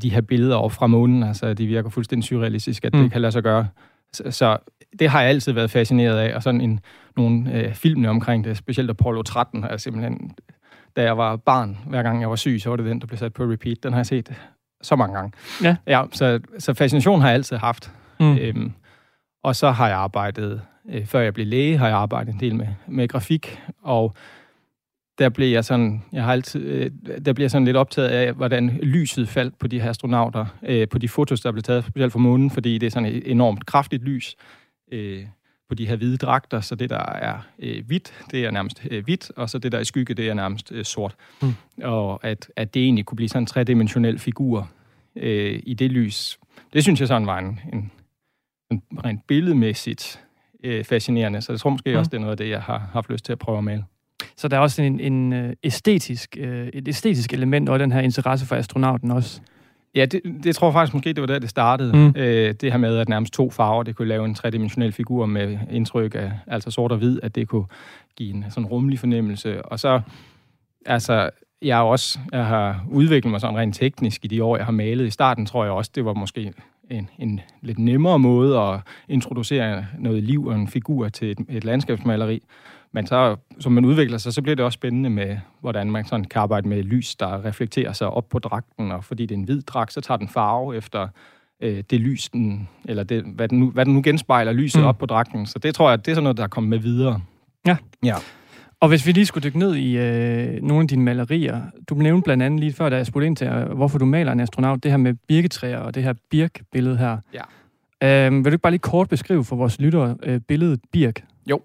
[0.03, 3.03] de her billeder over fra månen, altså de virker fuldstændig surrealistiske, at mm.
[3.03, 3.69] det kan lade sig gøre.
[4.13, 4.57] Så, så
[4.99, 6.81] det har jeg altid været fascineret af, og sådan en,
[7.17, 10.33] nogle øh, filmene omkring det, specielt Apollo 13, har jeg simpelthen,
[10.97, 13.19] da jeg var barn, hver gang jeg var syg, så var det den, der blev
[13.19, 13.83] sat på repeat.
[13.83, 14.33] Den har jeg set
[14.83, 15.33] så mange gange.
[15.63, 15.77] Ja.
[15.87, 17.93] ja så, så fascination har jeg altid haft.
[18.21, 18.37] Mm.
[18.39, 18.73] Øhm,
[19.43, 22.55] og så har jeg arbejdet, øh, før jeg blev læge, har jeg arbejdet en del
[22.55, 24.15] med, med grafik, og
[25.21, 26.91] der blev jeg sådan, jeg har altid, øh,
[27.25, 30.99] der bliver sådan lidt optaget af, hvordan lyset faldt på de her astronauter, øh, på
[30.99, 34.03] de fotos, der blev taget, specielt fra månen, fordi det er sådan et enormt kraftigt
[34.03, 34.37] lys
[34.93, 35.25] øh,
[35.69, 39.05] på de her hvide dragter, så det, der er øh, hvidt, det er nærmest øh,
[39.05, 41.15] hvidt, og så det, der er i skygge, det er nærmest øh, sort.
[41.43, 41.55] Mm.
[41.83, 44.71] Og at, at det egentlig kunne blive sådan en tredimensionel figur
[45.17, 46.39] øh, i det lys,
[46.73, 47.91] det synes jeg sådan var en, en,
[48.71, 50.21] en rent billedmæssigt
[50.65, 51.99] øh, fascinerende, så jeg tror måske Mm.
[51.99, 53.85] også, det er noget af det, jeg har haft lyst til at prøve at male.
[54.41, 58.01] Så der er også en, en øh, æstetisk, øh, et æstetisk element og den her
[58.01, 59.41] interesse for astronauten også.
[59.95, 61.93] Ja, det, det tror jeg faktisk måske, det var der, det startede.
[61.93, 61.99] Mm.
[61.99, 62.13] Mm.
[62.17, 65.59] Øh, det her med, at nærmest to farver, det kunne lave en tredimensionel figur med
[65.71, 67.65] indtryk af altså sort og hvid, at det kunne
[68.17, 69.63] give en sådan rummelig fornemmelse.
[69.63, 70.01] Og så,
[70.87, 71.31] altså,
[71.63, 74.73] jeg har også, jeg har udviklet mig sådan rent teknisk i de år, jeg har
[74.73, 75.07] malet.
[75.07, 76.53] I starten tror jeg også, det var måske
[76.91, 81.65] en, en lidt nemmere måde at introducere noget liv og en figur til et, et
[81.65, 82.43] landskabsmaleri.
[82.93, 86.25] Men så, som man udvikler sig, så bliver det også spændende med, hvordan man sådan
[86.25, 89.45] kan arbejde med lys, der reflekterer sig op på dragten, og fordi det er en
[89.45, 91.09] hvid dragt, så tager den farve efter
[91.63, 94.87] øh, det lys, den, eller det, hvad, den nu, hvad den nu genspejler lyset Mm.
[94.87, 95.47] op på dragten.
[95.47, 97.21] Så det tror jeg, det er sådan noget, der er kommet med videre.
[97.67, 97.77] Ja.
[98.05, 98.15] Ja.
[98.81, 101.61] Og hvis vi lige skulle dykke ned i øh, nogle af dine malerier.
[101.89, 104.33] Du nævnte blandt andet lige før, da jeg spurgte ind til, øh, hvorfor du maler
[104.33, 107.19] en astronaut, det her med birketræer og det her birk-billede her.
[108.01, 108.27] Ja.
[108.27, 111.25] Øhm, vil du ikke bare lige kort beskrive for vores lyttere øh, billedet birk?
[111.51, 111.61] Jo.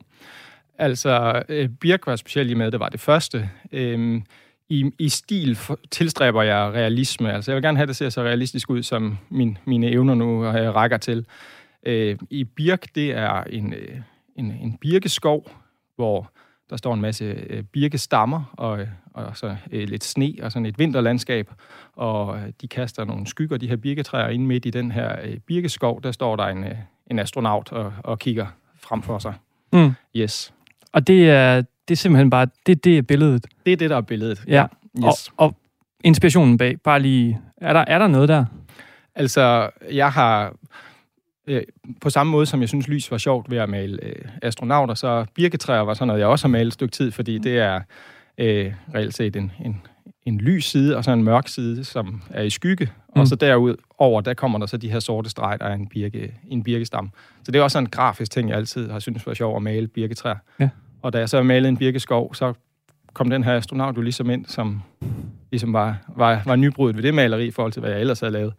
[0.78, 3.50] Altså, øh, Birk var specielt i med, det var det første.
[3.72, 4.24] Øhm,
[4.70, 7.34] i, I stil for, tilstræber jeg realisme.
[7.34, 10.16] Altså, jeg vil gerne have, at det ser så realistisk ud, som min, mine evner
[10.16, 11.26] nu øh, rækker til.
[11.86, 13.98] Øh, I Birk, det er en, øh,
[14.36, 15.52] en, en birkeskov,
[15.96, 16.32] hvor
[16.70, 20.80] der står en masse øh, birkestammer og, og så øh, lidt sne og sådan et
[20.80, 21.52] vinterlandskab.
[21.94, 25.38] Og øh, de kaster nogle skygger, de her birketræer, ind midt i den her øh,
[25.38, 26.04] birkeskov.
[26.04, 26.76] Der står der en, øh,
[27.12, 28.48] en astronaut og, og kigger
[28.80, 29.34] frem for sig.
[29.74, 29.92] Mm.
[30.16, 30.54] Yes.
[30.96, 31.56] Og det er,
[31.88, 33.48] det er simpelthen bare, det, det er billedet.
[33.66, 34.44] Det er det, der er billedet.
[34.48, 34.66] Ja.
[34.98, 35.28] Yes.
[35.38, 35.56] Og, og
[36.04, 38.46] inspirationen bag, bare lige, er der, er der noget der?
[39.16, 40.54] Altså, jeg har...
[41.48, 41.62] Øh,
[42.02, 45.26] på samme måde, som jeg synes, lys var sjovt ved at male øh, astronauter, så
[45.36, 47.82] birketræer var sådan noget, jeg også har malet et stykke tid, fordi det er
[48.38, 49.82] øh, reelt set en, en,
[50.26, 52.86] en lys side, og så en mørk side, som er i skygge.
[53.16, 53.22] Mm.
[53.22, 55.88] Og så derud over, der kommer der så de her sorte streg, der er en,
[55.88, 57.12] birke, en birkestam.
[57.44, 59.62] Så det er også sådan en grafisk ting, jeg altid har syntes var sjov at
[59.62, 60.36] male birketræer.
[60.60, 60.70] Ja.
[61.06, 62.54] Og da jeg så malede en birkeskov, så
[63.14, 64.82] kom den her astronaut jo ligesom ind, som
[65.52, 68.34] ligesom var, var, var nybruddet ved det maleri i forhold til, hvad jeg ellers havde
[68.34, 68.54] lavet.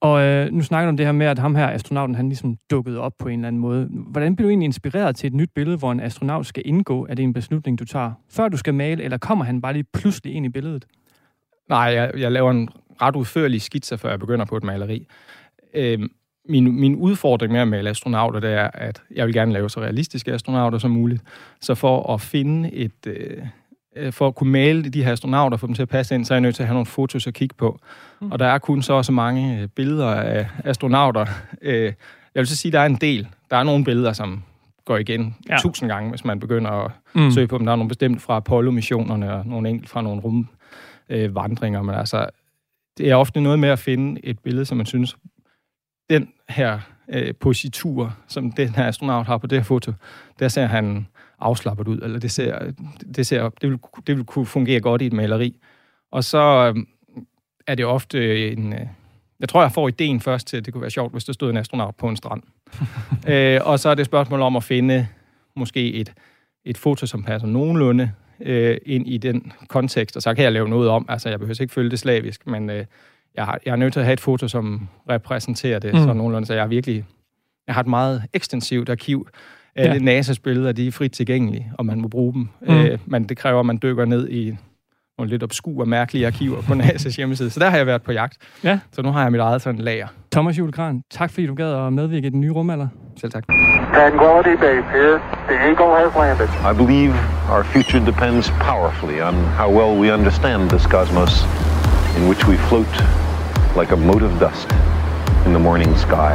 [0.00, 2.56] Og øh, nu snakker du om det her med, at ham her, astronauten, han ligesom
[2.70, 3.88] dukkede op på en eller anden måde.
[3.90, 7.06] Hvordan bliver du egentlig inspireret til et nyt billede, hvor en astronaut skal indgå?
[7.06, 9.86] Er det en beslutning, du tager, før du skal male, eller kommer han bare lige
[9.92, 10.86] pludselig ind i billedet?
[11.68, 12.68] Nej, jeg, jeg laver en
[13.02, 15.06] ret udførlig skitse, før jeg begynder på et maleri.
[15.74, 16.08] Øhm,
[16.48, 19.80] min, min udfordring med at male astronauter, det er, at jeg vil gerne lave så
[19.80, 21.22] realistiske astronauter som muligt.
[21.60, 23.06] Så for at finde et...
[23.06, 23.36] Øh,
[23.96, 26.34] øh, for at kunne male de her astronauter, få dem til at passe ind, så
[26.34, 27.78] er jeg nødt til at have nogle fotos at kigge på.
[28.20, 28.32] Mm.
[28.32, 31.26] Og der er kun så og så mange øh, billeder af astronauter.
[31.62, 31.84] Øh,
[32.34, 33.28] jeg vil så sige, at der er en del.
[33.50, 34.42] Der er nogle billeder, som
[34.84, 35.56] går igen Ja.
[35.62, 37.30] tusind gange, hvis man begynder at mm.
[37.30, 37.66] søge på dem.
[37.66, 41.28] Der er nogle bestemt fra Apollo-missionerne, og nogle enkelt fra nogle rumvandringer.
[41.28, 41.82] Øh, vandringer.
[41.82, 42.26] men altså,
[42.98, 45.16] det er ofte noget med at finde et billede, som man synes,
[46.10, 49.92] den her øh, positur, som den her astronaut har på det her foto,
[50.38, 51.06] der ser han
[51.40, 52.72] afslappet ud, eller det ser,
[53.16, 55.56] det, ser, det, vil, det vil kunne fungere godt i et maleri.
[56.10, 56.84] Og så øh,
[57.66, 58.72] er det ofte en...
[58.72, 58.86] Øh,
[59.40, 61.50] jeg tror, jeg får ideen først til, at det kunne være sjovt, hvis der stod
[61.50, 62.42] en astronaut på en strand.
[63.32, 65.06] øh, og så er det et spørgsmål om at finde
[65.56, 66.12] måske et,
[66.64, 70.68] et foto, som passer nogenlunde øh, ind i den kontekst, og så kan jeg lave
[70.68, 71.06] noget om.
[71.08, 72.84] Altså, jeg behøver ikke følge det slavisk, men øh,
[73.38, 75.98] jeg, har, jeg er nødt til at have et foto, som repræsenterer det Mm.
[76.00, 76.06] mm.
[76.06, 77.04] så nogenlunde, så jeg er virkelig...
[77.66, 79.28] Jeg har et meget ekstensivt arkiv.
[79.76, 79.82] Ja.
[79.82, 82.48] Alle NASA's billeder, de er frit tilgængelige, og man må bruge dem.
[82.60, 82.74] Mm.
[82.76, 84.56] Øh, men det kræver, at man dykker ned i
[85.18, 87.50] nogle lidt obskure og mærkelige arkiver på NASA's hjemmeside.
[87.50, 88.36] Så der har jeg været på jagt.
[88.64, 88.78] Ja.
[88.92, 90.06] Så nu har jeg mit eget sådan lager.
[90.32, 92.88] Thomas Juhl Kran, tak fordi du gad at medvirke i den nye rumalder.
[93.20, 93.44] Selv tak.
[93.94, 95.20] Tranquility Base here.
[95.48, 96.48] The Eagle has landed.
[96.70, 97.12] I believe
[97.54, 101.32] our future depends powerfully on how well we understand this cosmos
[102.18, 102.94] in which we float
[103.80, 104.68] like a mote of dust
[105.46, 106.34] in the morning sky.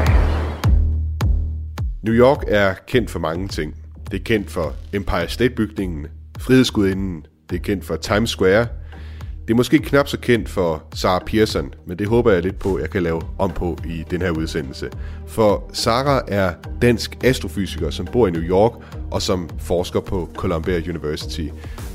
[2.01, 3.75] New York er kendt for mange ting.
[4.11, 6.07] Det er kendt for Empire State-bygningen,
[6.39, 8.67] Frihedsgudinden, det er kendt for Times Square.
[9.47, 12.79] Det er måske knap så kendt for Sarah Pearson, men det håber jeg lidt på,
[12.79, 14.89] jeg kan lave om på i den her udsendelse.
[15.27, 18.71] For Sarah er dansk astrofysiker, som bor i New York
[19.11, 21.47] og som forsker på Columbia University.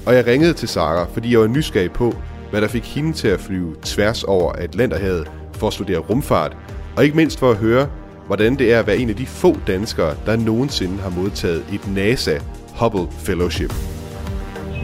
[0.07, 2.15] Og jeg ringede til Sarah, fordi jeg var nysgerrig på,
[2.51, 6.57] hvad der fik hende til at flyve tværs over Atlanterhavet for at studere rumfart,
[6.97, 7.89] og ikke mindst for at høre,
[8.27, 11.89] hvordan det er at være en af de få danskere, der nogensinde har modtaget et
[11.89, 12.39] NASA
[12.81, 13.73] Hubble Fellowship.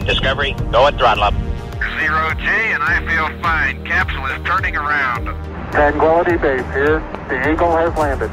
[0.09, 1.33] Discovery, go at throttle up.
[1.99, 3.75] Zero G, and I feel fine.
[3.91, 5.23] Capsule is turning around.
[5.71, 6.97] Tranquility Base here.
[7.29, 8.29] The Eagle has landed.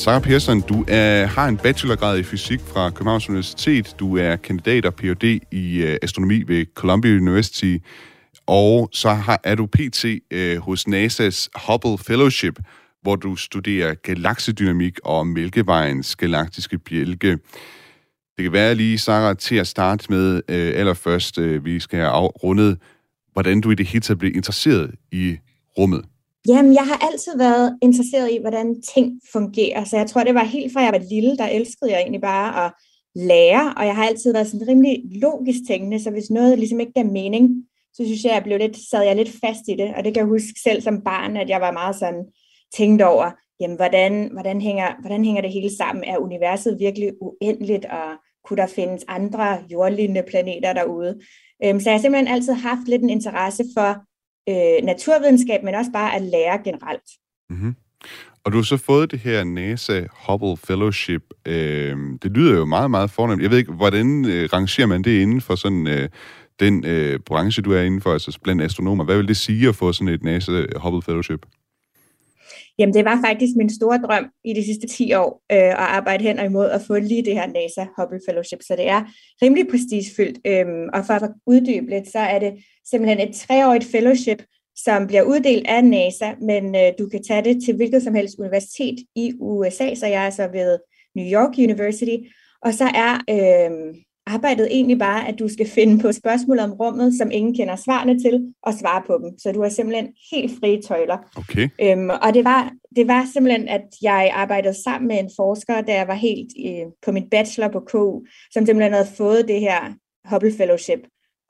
[0.00, 3.94] Sarah Persson, du er, har en bachelorgrad i fysik fra Københavns Universitet.
[3.98, 5.40] Du er kandidat og Ph.D.
[5.52, 7.76] i uh, astronomi ved Columbia University.
[8.52, 12.58] Og så har, er du PT øh, hos NASA's Hubble Fellowship,
[13.02, 17.30] hvor du studerer galaksedynamik og Mælkevejens galaktiske bjælke.
[18.36, 22.26] Det kan være lige, Sarah, til at starte med øh, allerførst, øh, vi skal have
[22.26, 22.78] rundet,
[23.32, 25.36] hvordan du i det hele taget blev interesseret i
[25.78, 26.04] rummet.
[26.48, 30.44] Jamen, jeg har altid været interesseret i, hvordan ting fungerer, så jeg tror, det var
[30.44, 32.72] helt fra jeg var lille, der elskede jeg egentlig bare at
[33.14, 36.92] lære, og jeg har altid været sådan rimelig logisk tænkende, så hvis noget ligesom ikke
[36.92, 40.04] gav mening, så synes jeg, jeg blev lidt, sad jeg lidt fast i det, og
[40.04, 42.24] det kan jeg huske selv som barn, at jeg var meget sådan
[42.76, 46.04] tænkt over, jamen, hvordan, hvordan, hænger, hvordan hænger det hele sammen?
[46.04, 48.08] Er universet virkelig uendeligt, og
[48.44, 51.20] kunne der findes andre jordlignende planeter derude?
[51.64, 53.90] Øhm, så jeg har simpelthen altid haft lidt en interesse for
[54.48, 57.10] øh, naturvidenskab, men også bare at lære generelt.
[57.50, 57.74] Mm-hmm.
[58.44, 61.22] Og du har så fået det her NASA Hubble Fellowship.
[61.46, 63.42] Øh, det lyder jo meget, meget fornemt.
[63.42, 66.08] Jeg ved ikke, hvordan øh, rangerer man det inden for sådan øh,
[66.60, 69.04] den øh, branche, du er inden for, altså blandt astronomer?
[69.04, 71.46] Hvad vil det sige at få sådan et NASA Hubble Fellowship?
[72.78, 76.24] Jamen, det var faktisk min store drøm i de sidste 10 år øh, at arbejde
[76.24, 79.02] hen og imod at få lige det her NASA Hubble Fellowship, så det er
[79.42, 80.38] rimelig prestigefyldt.
[80.46, 82.52] Øhm, og for at uddybe lidt, så er det
[82.90, 84.42] simpelthen et treårigt fellowship,
[84.76, 88.38] som bliver uddelt af NASA, men øh, du kan tage det til hvilket som helst
[88.38, 90.78] universitet i USA, så jeg er så ved
[91.16, 92.16] New York University,
[92.62, 93.94] og så er øh,
[94.34, 98.20] arbejdet egentlig bare, at du skal finde på spørgsmål om rummet, som ingen kender svarene
[98.20, 99.38] til, og svare på dem.
[99.38, 101.18] Så du har simpelthen helt frie tøjler.
[101.36, 101.68] Okay.
[101.82, 105.94] Øhm, og det var, det var simpelthen, at jeg arbejdede sammen med en forsker, da
[105.94, 109.80] jeg var helt øh, på mit bachelor på KU, som simpelthen havde fået det her
[110.30, 111.00] Hubble Fellowship.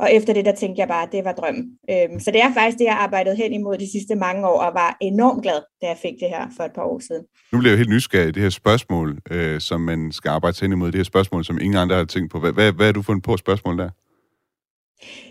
[0.03, 1.65] Og efter det, der tænkte jeg bare, at det var drømmen.
[1.91, 4.75] Øhm, så det er faktisk det, jeg arbejdede hen imod de sidste mange år, og
[4.75, 7.23] var enormt glad, da jeg fik det her for et par år siden.
[7.53, 10.93] Nu bliver jeg helt nysgerrig det her spørgsmål, øh, som man skal arbejde hen imod.
[10.93, 12.41] Det her spørgsmål, som ingen andre har tænkt på.
[12.41, 13.91] Hvad, hvad, hvad er du fundet på spørgsmål der?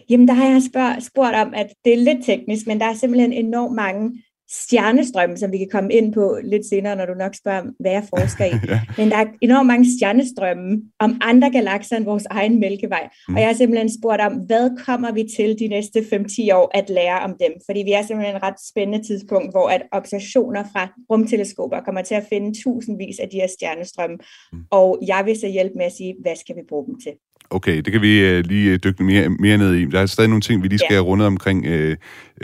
[0.10, 0.62] Jamen, der har jeg
[1.01, 5.51] spurgt om, at det er lidt teknisk, men der er simpelthen enormt mange stjernestrømme, som
[5.51, 8.53] vi kan komme ind på lidt senere, når du nok spørger, hvad jeg forsker i.
[8.73, 8.81] ja.
[8.97, 13.09] Men der er enormt mange stjernestrømme om andre galakser end vores egen mælkevej.
[13.27, 13.35] Mm.
[13.35, 16.89] Og jeg har simpelthen spurgt om, hvad kommer vi til de næste 5-10 år at
[16.89, 17.51] lære om dem?
[17.65, 22.15] Fordi vi er simpelthen et ret spændende tidspunkt, hvor at observationer fra rumteleskoper kommer til
[22.15, 24.17] at finde tusindvis af de her stjernestrømme.
[24.53, 24.59] Mm.
[24.71, 27.12] Og jeg vil så hjælpe med at sige, hvad skal vi bruge dem til?
[27.51, 29.85] Okay, det kan vi uh, lige dykke mere, mere ned i.
[29.85, 30.99] Der er stadig nogle ting, vi lige skal ja.
[30.99, 31.93] runde omkring uh,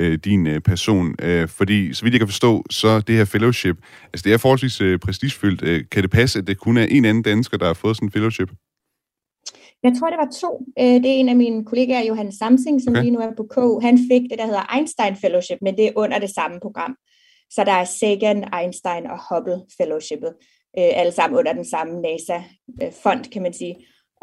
[0.01, 1.07] uh, din uh, person.
[1.07, 3.77] Uh, fordi, så vidt jeg kan forstå, så det her fellowship,
[4.13, 5.61] altså det er forholdsvis uh, prestigefyldt.
[5.61, 8.07] Uh, kan det passe, at det kun er en anden dansker, der har fået sådan
[8.07, 8.49] en fellowship?
[9.83, 10.65] Jeg tror, det var to.
[10.77, 13.01] Det er en af mine kollegaer, Johan Samsing, som okay.
[13.01, 13.79] lige nu er på KU.
[13.79, 16.95] Han fik det, der hedder Einstein Fellowship, men det er under det samme program.
[17.49, 20.33] Så der er Sagan, Einstein og Hubble Fellowshipet.
[20.77, 23.75] Alle sammen under den samme NASA-fond, kan man sige.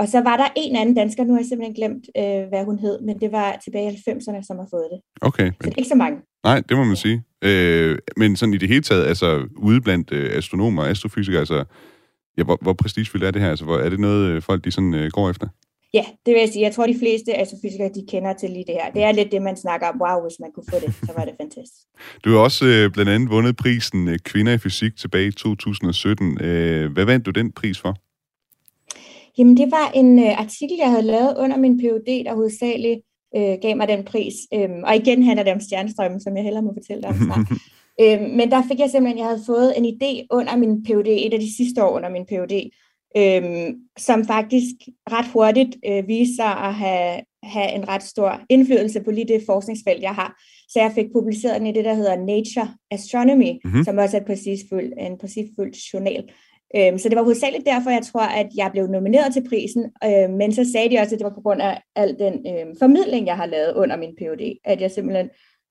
[0.03, 2.79] Og så var der en anden dansker, nu har jeg simpelthen glemt, øh, hvad hun
[2.79, 5.01] hed, men det var tilbage i 90'erne, som har fået det.
[5.29, 5.47] Okay.
[5.47, 6.19] Så det er ikke så mange.
[6.45, 7.23] Nej, det må man sige.
[7.45, 11.65] Øh, men sådan i det hele taget, altså ude blandt øh, astronomer og astrofysikere, altså,
[12.39, 13.51] ja, hvor, hvor prestigefyldt er det her?
[13.51, 15.49] Altså, hvor, er det noget, øh, folk de sådan øh, går efter?
[15.95, 16.63] Ja, det vil jeg sige.
[16.63, 18.91] Jeg tror, de fleste astrofysikere, de kender til lige det her.
[18.91, 20.01] Det er lidt det, man snakker om.
[20.01, 21.87] Wow, hvis man kunne få det, så var det fantastisk.
[22.25, 26.45] Du har også øh, blandt andet vundet prisen øh, Kvinder i Fysik tilbage i 2017.
[26.45, 27.97] Øh, hvad vandt du den pris for?
[29.39, 33.01] Jamen, det var en øh, artikel, jeg havde lavet under min PhD, der hovedsageligt
[33.37, 34.35] øh, gav mig den pris.
[34.55, 37.47] Øhm, og igen handler det om stjernestrømmen, som jeg hellere må fortælle dig om snart.
[38.03, 41.35] øhm, men der fik jeg simpelthen, jeg havde fået en idé under min PhD, et
[41.35, 42.71] af de sidste år under min PhD,
[43.17, 44.75] øhm, som faktisk
[45.11, 49.43] ret hurtigt øh, viste sig at have, have en ret stor indflydelse på lige det
[49.47, 50.43] forskningsfelt, jeg har.
[50.69, 53.85] Så jeg fik publiceret den i det, der hedder Nature Astronomy, mm-hmm.
[53.85, 56.25] som også er et præcisfuld, en præcisfuld journal.
[56.77, 60.31] Øhm, så det var hovedsageligt derfor, jeg tror, at jeg blev nomineret til prisen, øh,
[60.31, 63.27] men så sagde de også, at det var på grund af al den øh, formidling,
[63.27, 65.31] jeg har lavet under min PhD, at jeg simpelthen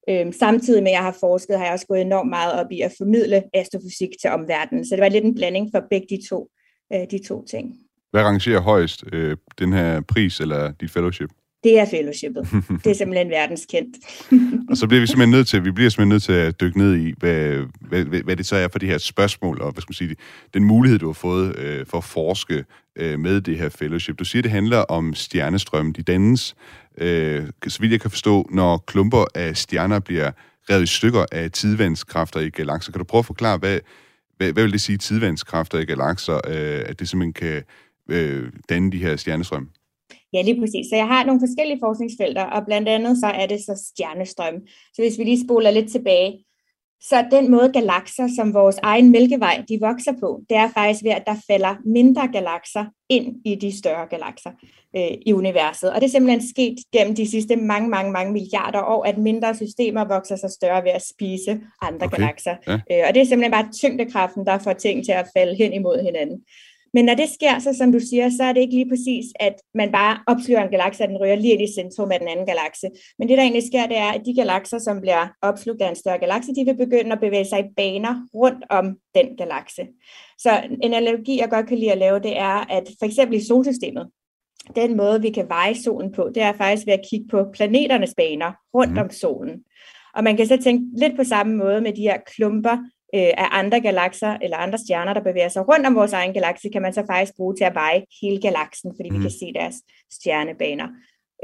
[0.10, 2.82] Øhm, samtidig med, at jeg har forsket, har jeg også gået enormt meget op i
[2.82, 4.86] at formidle astrofysik til omverdenen.
[4.86, 6.50] Så det var lidt en blanding for begge de to,
[6.94, 7.76] øh, de to ting.
[8.12, 11.30] Hvad rangerer højst, øh, den her pris eller dit fellowship?
[11.64, 12.48] Det er fellowshipet.
[12.84, 13.98] det er simpelthen verdenskendt.
[14.70, 16.96] og så bliver vi simpelthen nødt til, vi bliver simpelthen nødt til at dykke ned
[16.96, 19.96] i, hvad, hvad, hvad det så er for de her spørgsmål, og hvad skal man
[20.08, 20.16] sige,
[20.54, 24.20] den mulighed, du har fået øh, for at forske øh, med det her fellowship.
[24.20, 25.94] Du siger, det handler om stjernestrømmen.
[25.94, 26.56] De dannes,
[26.98, 30.32] øh, så vidt jeg kan forstå, når klumper af stjerner bliver
[30.70, 32.92] revet i stykker af tidvandskræfter i galakser.
[32.92, 33.80] Kan du prøve at forklare, hvad,
[34.38, 37.64] hvad, hvad vil det sige, tidvandskræfter i galakser, øh, at det simpelthen kan
[38.10, 39.68] øh, danne de her stjernestrømme?
[40.34, 40.86] Ja, lige præcis.
[40.90, 44.56] Så jeg har nogle forskellige forskningsfelter, og blandt andet så er det så stjernestrøm.
[44.94, 46.44] Så hvis vi lige spoler lidt tilbage,
[47.04, 51.12] så den måde galakser, som vores egen mælkevej, de vokser på, det er faktisk ved,
[51.12, 54.52] at der falder mindre galakser ind i de større galakser
[54.96, 55.94] øh, i universet.
[55.94, 59.56] Og det er simpelthen sket gennem de sidste mange, mange, mange milliarder år, at mindre
[59.56, 62.18] systemer vokser sig større ved at spise andre okay.
[62.18, 62.56] galakser.
[62.68, 62.74] Ja.
[62.74, 66.04] Øh, og det er simpelthen bare tyngdekraften, der får ting til at falde hen imod
[66.04, 66.42] hinanden.
[66.94, 69.56] Men når det sker, så som du siger, så er det ikke lige præcis, at
[69.74, 72.46] man bare opslører en galakse, at den rører lige ind i centrum af den anden
[72.46, 72.90] galakse.
[73.20, 75.96] Men det, der egentlig sker, det er, at de galakser, som bliver opslugt af en
[75.96, 79.88] større galakse, de vil begynde at bevæge sig i baner rundt om den galakse.
[80.38, 80.52] Så
[80.82, 84.08] en analogi, jeg godt kan lide at lave, det er, at for eksempel i solsystemet,
[84.76, 88.14] den måde, vi kan veje solen på, det er faktisk ved at kigge på planeternes
[88.18, 88.98] baner rundt mm.
[88.98, 89.64] om solen.
[90.16, 92.78] Og man kan så tænke lidt på samme måde med de her klumper
[93.16, 96.70] øh, af andre galakser eller andre stjerner, der bevæger sig rundt om vores egen galakse,
[96.70, 99.16] kan man så faktisk bruge til at veje hele galaksen, fordi mm.
[99.16, 99.76] vi kan se deres
[100.12, 100.88] stjernebaner.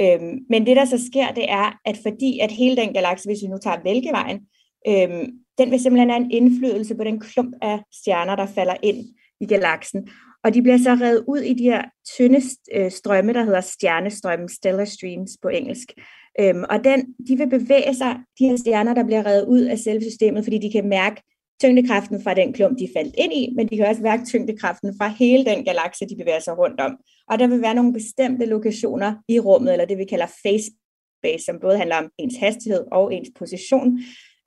[0.01, 3.41] Øhm, men det, der så sker, det er, at fordi at hele den galakse, hvis
[3.41, 4.39] vi nu tager Vælgevejen,
[4.87, 9.05] øhm, den vil simpelthen have en indflydelse på den klump af stjerner, der falder ind
[9.41, 10.09] i galaksen.
[10.43, 11.83] Og de bliver så revet ud i de her
[12.17, 12.41] tynde
[12.73, 15.93] øh, strømme, der hedder stjernestrømme, stellar streams på engelsk.
[16.39, 19.79] Øhm, og den, de vil bevæge sig, de her stjerner, der bliver revet ud af
[19.79, 21.21] selve systemet, fordi de kan mærke
[21.61, 25.07] tyngdekraften fra den klump, de faldt ind i, men de kan også mærke tyngdekraften fra
[25.07, 26.97] hele den galakse, de bevæger sig rundt om.
[27.29, 30.71] Og der vil være nogle bestemte lokationer i rummet, eller det vi kalder phase
[31.19, 33.99] space, som både handler om ens hastighed og ens position,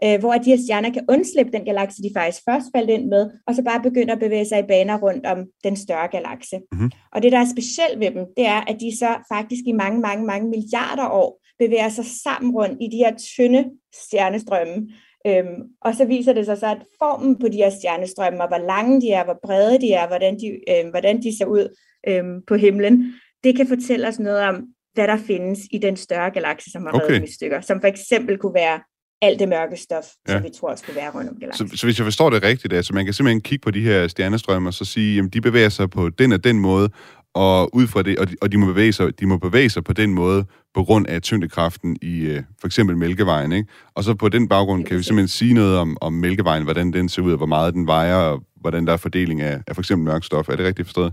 [0.05, 3.31] øh, hvor de her stjerner kan undslippe den galakse, de faktisk først faldt ind med,
[3.47, 6.57] og så bare begynde at bevæge sig i baner rundt om den større galakse.
[6.73, 6.91] Mm-hmm.
[7.13, 10.01] Og det, der er specielt ved dem, det er, at de så faktisk i mange,
[10.01, 14.89] mange, mange milliarder år bevæger sig sammen rundt i de her tynde stjernestrømme,
[15.27, 18.67] Øhm, og så viser det sig så, at formen på de her stjernestrømme, og hvor
[18.67, 21.77] lange de er, hvor brede de er, hvordan de, øhm, hvordan de ser ud
[22.09, 26.31] øhm, på himlen, det kan fortælle os noget om, hvad der findes i den større
[26.31, 27.11] galakse, som har okay.
[27.11, 27.61] været i stykker.
[27.61, 28.81] Som for eksempel kunne være
[29.23, 30.33] alt det mørke stof, ja.
[30.33, 31.69] som vi tror skulle være rundt om galaksen.
[31.69, 34.09] Så, så hvis jeg forstår det rigtigt, altså man kan simpelthen kigge på de her
[34.09, 36.91] stjernestrømme og så sige, at de bevæger sig på den og den måde,
[37.35, 39.85] og ud fra det, og de, og de, må bevæge sig, de må bevæge sig
[39.85, 43.69] på den måde, på grund af tyngdekraften i øh, for eksempel Mælkevejen, ikke?
[43.95, 47.09] Og så på den baggrund kan vi simpelthen sige noget om, om Mælkevejen, hvordan den
[47.09, 49.83] ser ud, og hvor meget den vejer, og hvordan der er fordeling af, af for
[49.83, 50.49] eksempel mørkstof.
[50.49, 51.13] Er det rigtigt forstået?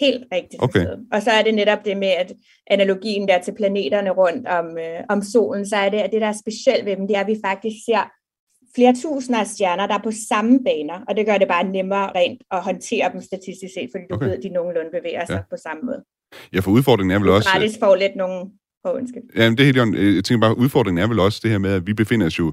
[0.00, 0.80] Helt rigtigt okay.
[0.80, 0.98] forstået.
[1.12, 2.32] Og så er det netop det med, at
[2.70, 6.26] analogien der til planeterne rundt om, øh, om solen, så er det, at det, der
[6.26, 8.10] er specielt ved dem, det er, at vi faktisk ser
[8.74, 12.10] flere tusinder af stjerner, der er på samme baner, og det gør det bare nemmere
[12.14, 14.26] rent at håndtere dem statistisk set, fordi du okay.
[14.26, 15.42] ved, at de nogenlunde bevæger sig ja.
[15.50, 16.02] på samme måde.
[16.52, 17.48] Ja, for udfordringen er vel også...
[17.48, 18.50] Gratis får lidt nogle...
[18.84, 19.22] Oh, undskyld.
[19.36, 19.76] Ja, det er helt
[20.16, 22.46] Jeg tænker bare, udfordringen er vel også det her med, at vi befinder os jo
[22.48, 22.52] øh,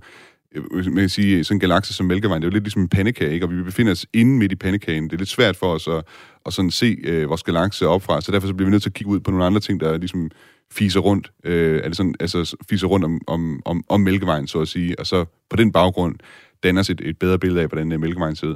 [0.56, 2.82] Øh, øh, man kan sige, sådan en galakse som Mælkevejen, det er jo lidt ligesom
[2.82, 3.46] en pandekage, ikke?
[3.46, 5.04] og vi befinder os inde midt i pandekagen.
[5.04, 6.04] Det er lidt svært for os at,
[6.46, 8.94] at sådan se øh, vores galakse opfra, så derfor så bliver vi nødt til at
[8.94, 10.32] kigge ud på nogle andre ting, der ligesom
[10.72, 14.68] fiser rundt, øh, altså, sådan, altså fiser rundt om, om, om, om Mælkevejen, så at
[14.68, 16.16] sige, og så på den baggrund
[16.64, 18.56] danner os et, et bedre billede af, hvordan øh, Mælkevejen ser ud.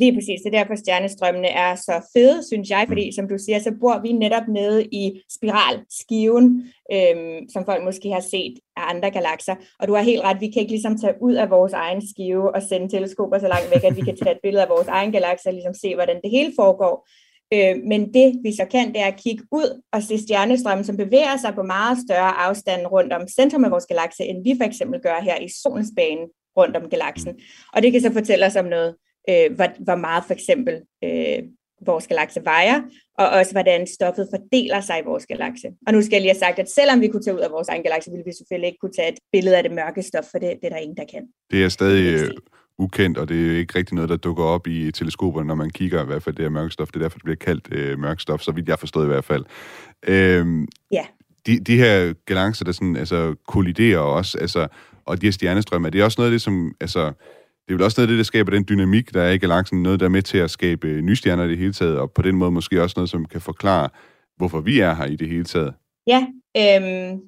[0.00, 3.58] Lige præcis, det er derfor stjernestrømmene er så fede, synes jeg, fordi som du siger,
[3.58, 6.46] så bor vi netop nede i spiralskiven,
[6.94, 9.54] øhm, som folk måske har set af andre galakser.
[9.80, 12.54] Og du har helt ret, vi kan ikke ligesom tage ud af vores egen skive
[12.54, 15.12] og sende teleskoper så langt væk, at vi kan tage et billede af vores egen
[15.12, 17.08] galakse og ligesom se, hvordan det hele foregår.
[17.54, 20.96] Øh, men det vi så kan, det er at kigge ud og se stjernestrømmen, som
[20.96, 24.64] bevæger sig på meget større afstand rundt om centrum af vores galakse, end vi for
[24.64, 27.32] eksempel gør her i solens bane rundt om galaksen.
[27.74, 28.94] Og det kan så fortælle os om noget
[29.30, 30.74] øh, hvor, hvor meget for eksempel
[31.04, 31.42] øh,
[31.86, 32.82] vores galakse vejer,
[33.18, 35.68] og også hvordan stoffet fordeler sig i vores galakse.
[35.86, 37.68] Og nu skal jeg lige have sagt, at selvom vi kunne tage ud af vores
[37.68, 40.38] egen galakse, ville vi selvfølgelig ikke kunne tage et billede af det mørke stof, for
[40.38, 41.22] det, det er der ingen, der kan.
[41.50, 42.30] Det er stadig øh,
[42.78, 46.02] ukendt, og det er ikke rigtig noget, der dukker op i teleskoperne, når man kigger,
[46.02, 46.88] i hvert fald det her mørkstof.
[46.88, 49.44] Det er derfor, det bliver kaldt øh, mørkstof, så vidt jeg forstår i hvert fald.
[50.06, 51.04] Øhm, Ja.
[51.46, 54.68] de, de her galakser, der sådan, altså, kolliderer også, altså,
[55.04, 57.12] og de her stjernestrømme, er det også noget af det, som, altså,
[57.70, 59.82] det er vel også noget af det, der skaber den dynamik, der er i galaksen,
[59.82, 62.12] noget, der er med til at skabe øh, nye stjerner i det hele taget, og
[62.12, 63.88] på den måde måske også noget, som kan forklare,
[64.36, 65.74] hvorfor vi er her i det hele taget.
[66.06, 67.20] Ja, øhm,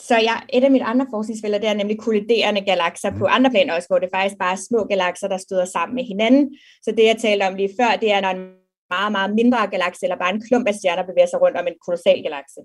[0.00, 3.74] så jeg, et af mine andre forskningsfelter, det er nemlig kolliderende galakser på andre planer
[3.74, 6.56] også, hvor det faktisk bare er små galakser, der støder sammen med hinanden.
[6.82, 8.46] Så det, jeg talte om lige før, det er, når en
[8.90, 11.80] meget, meget mindre galakse, eller bare en klump af stjerner bevæger sig rundt om en
[11.86, 12.60] kolossal galakse.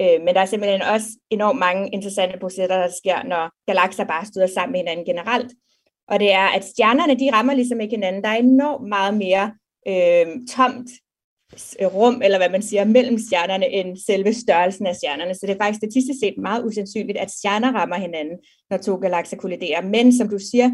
[0.00, 4.24] Øh, men der er simpelthen også enormt mange interessante processer, der sker, når galakser bare
[4.26, 5.50] støder sammen med hinanden generelt.
[6.10, 8.22] Og det er, at stjernerne, de rammer ligesom ikke hinanden.
[8.22, 9.52] Der er enormt meget mere
[9.88, 10.90] øh, tomt
[11.80, 15.34] rum, eller hvad man siger, mellem stjernerne, end selve størrelsen af stjernerne.
[15.34, 18.38] Så det er faktisk statistisk set meget usandsynligt, at stjerner rammer hinanden,
[18.70, 19.82] når to galakser kolliderer.
[19.82, 20.70] Men som du siger,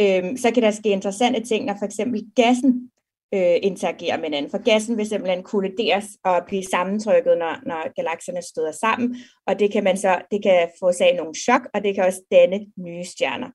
[0.00, 2.90] øh, så kan der ske interessante ting, når for eksempel gassen
[3.34, 4.50] øh, interagerer med hinanden.
[4.50, 9.16] For gassen vil simpelthen kollideres og blive sammentrykket, når, når galakserne støder sammen,
[9.46, 12.22] og det kan man så det kan få sig nogle chok, og det kan også
[12.30, 13.48] danne nye stjerner.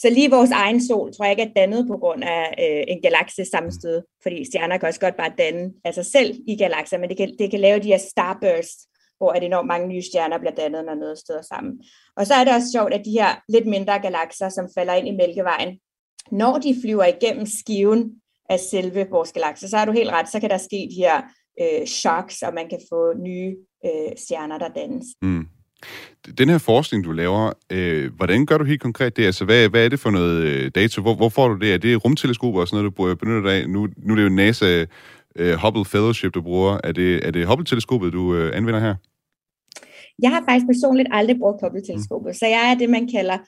[0.00, 3.02] Så lige vores egen sol tror jeg ikke er dannet på grund af øh, en
[3.02, 7.08] galakse sammenstød, fordi stjerner kan også godt bare danne af sig selv i galakser, men
[7.08, 8.86] det kan, det kan lave de her starbursts,
[9.18, 11.82] hvor at enormt mange nye stjerner bliver dannet, når noget støder sammen.
[12.16, 15.08] Og så er det også sjovt, at de her lidt mindre galakser, som falder ind
[15.08, 15.78] i Mælkevejen,
[16.30, 18.12] når de flyver igennem skiven
[18.50, 21.22] af selve vores galakse, så har du helt ret, så kan der ske de her
[21.60, 25.06] øh, shocks, og man kan få nye øh, stjerner, der dannes.
[25.22, 25.46] Mm.
[26.38, 29.24] Den her forskning, du laver, øh, hvordan gør du helt konkret det?
[29.26, 31.00] Altså, hvad, hvad er det for noget øh, data?
[31.00, 31.74] Hvor, hvor får du det?
[31.74, 33.68] Er det rumteleskoper og sådan noget, du bruger, benytter dig af?
[33.68, 34.84] Nu, nu er det jo NASA
[35.36, 36.78] øh, Hubble Fellowship, du bruger.
[36.84, 38.94] Er det, er det Hubble-teleskopet, du øh, anvender her?
[40.22, 42.34] Jeg har faktisk personligt aldrig brugt Hubble-teleskopet, mm.
[42.34, 43.38] så jeg er det, man kalder,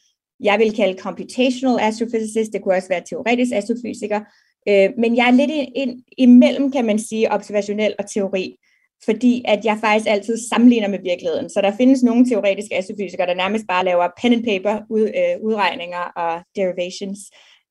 [0.41, 4.21] jeg vil kalde computational astrophysicist, det kunne også være teoretisk astrofysiker,
[4.69, 8.57] øh, men jeg er lidt ind, imellem, kan man sige, observationel og teori
[9.05, 11.51] fordi at jeg faktisk altid sammenligner med virkeligheden.
[11.51, 15.45] Så der findes nogle teoretiske astrofysikere, der nærmest bare laver pen and paper ud, øh,
[15.47, 17.19] udregninger og derivations.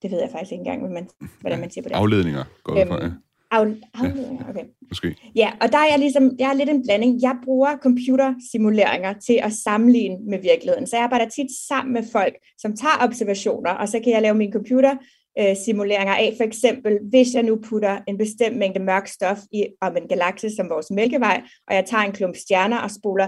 [0.02, 1.10] Det ved jeg faktisk ikke engang, man,
[1.42, 1.96] hvordan man siger på det.
[1.96, 3.10] Afledninger går øhm, fra, ja.
[3.52, 3.66] Af,
[4.00, 4.64] afledninger, okay.
[4.90, 5.16] Måske.
[5.36, 7.22] Ja, og der er jeg ligesom, jeg er lidt en blanding.
[7.22, 10.88] Jeg bruger computersimuleringer til at sammenligne med virkeligheden.
[10.88, 14.36] Så jeg arbejder tit sammen med folk, som tager observationer, og så kan jeg lave
[14.36, 14.96] min computer
[15.40, 16.34] øh, simuleringer af.
[16.38, 20.56] For eksempel, hvis jeg nu putter en bestemt mængde mørk stof i, om en galakse
[20.56, 23.28] som vores mælkevej, og jeg tager en klump stjerner og spoler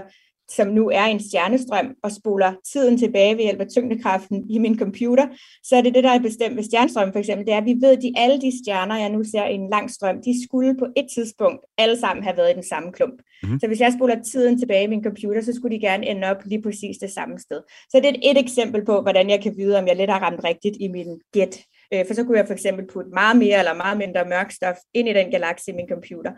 [0.50, 4.78] som nu er en stjernestrøm, og spoler tiden tilbage ved hjælp af tyngdekraften i min
[4.78, 5.26] computer,
[5.62, 7.76] så er det det, der er bestemt ved stjernestrøm for eksempel, det er, at vi
[7.80, 10.76] ved, at de, alle de stjerner, jeg nu ser i en lang strøm, de skulle
[10.78, 13.22] på et tidspunkt alle sammen have været i den samme klump.
[13.42, 13.60] Mm-hmm.
[13.60, 16.44] Så hvis jeg spoler tiden tilbage i min computer, så skulle de gerne ende op
[16.44, 17.60] lige præcis det samme sted.
[17.90, 20.20] Så det er et, et eksempel på, hvordan jeg kan vide, om jeg lidt har
[20.20, 23.58] ramt rigtigt i min gæt Øh, for så kunne jeg for eksempel putte meget mere
[23.58, 26.32] eller meget mindre mørk stof ind i den galakse i min computer.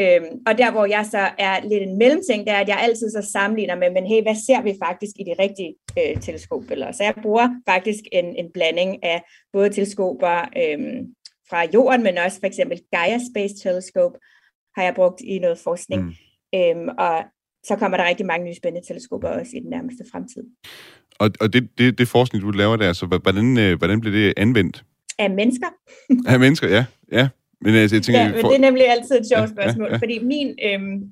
[0.00, 3.10] Øhm, og der, hvor jeg så er lidt en mellemting, det er, at jeg altid
[3.10, 6.92] så sammenligner med, men hey, hvad ser vi faktisk i de rigtige øh, teleskopbilleder?
[6.92, 9.22] Så jeg bruger faktisk en, en blanding af
[9.52, 11.14] både teleskoper øhm,
[11.50, 14.18] fra jorden, men også for eksempel Gaia Space Telescope
[14.76, 16.02] har jeg brugt i noget forskning.
[16.02, 16.12] Mm.
[16.58, 17.24] Øhm, og
[17.64, 20.42] så kommer der rigtig mange nye spændende teleskoper også i den nærmeste fremtid.
[21.18, 24.34] Og, og det, det, det forskning, du laver der, så hvordan, øh, hvordan bliver det
[24.36, 24.84] anvendt?
[25.18, 25.66] Af mennesker.
[26.32, 26.84] Af mennesker, ja.
[27.12, 27.28] ja.
[27.60, 28.48] Men, altså, jeg tænker, ja, men for...
[28.48, 29.98] det er nemlig altid et sjovt ja, spørgsmål, ja, ja.
[29.98, 31.02] fordi min, øhm,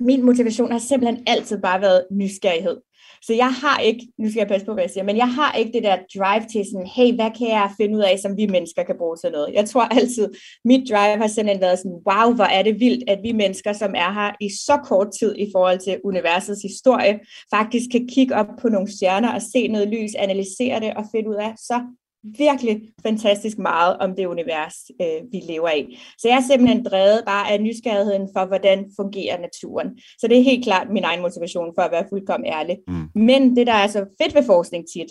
[0.00, 2.76] min motivation har simpelthen altid bare været nysgerrighed.
[3.22, 5.52] Så jeg har ikke, nu skal jeg passe på, hvad jeg siger, men jeg har
[5.52, 8.46] ikke det der drive til sådan, hey, hvad kan jeg finde ud af, som vi
[8.46, 9.54] mennesker kan bruge til noget?
[9.54, 10.28] Jeg tror altid,
[10.64, 13.94] mit drive har simpelthen været sådan, wow, hvor er det vildt, at vi mennesker, som
[13.96, 17.20] er her i så kort tid i forhold til universets historie,
[17.54, 21.28] faktisk kan kigge op på nogle stjerner og se noget lys, analysere det og finde
[21.30, 21.80] ud af så
[22.22, 25.98] virkelig fantastisk meget om det univers, øh, vi lever i.
[26.18, 29.98] Så jeg er simpelthen drevet bare af nysgerrigheden for, hvordan fungerer naturen.
[30.18, 32.78] Så det er helt klart min egen motivation for at være fuldkommen ærlig.
[32.88, 33.08] Mm.
[33.14, 35.10] Men det, der er så fedt ved forskning tit,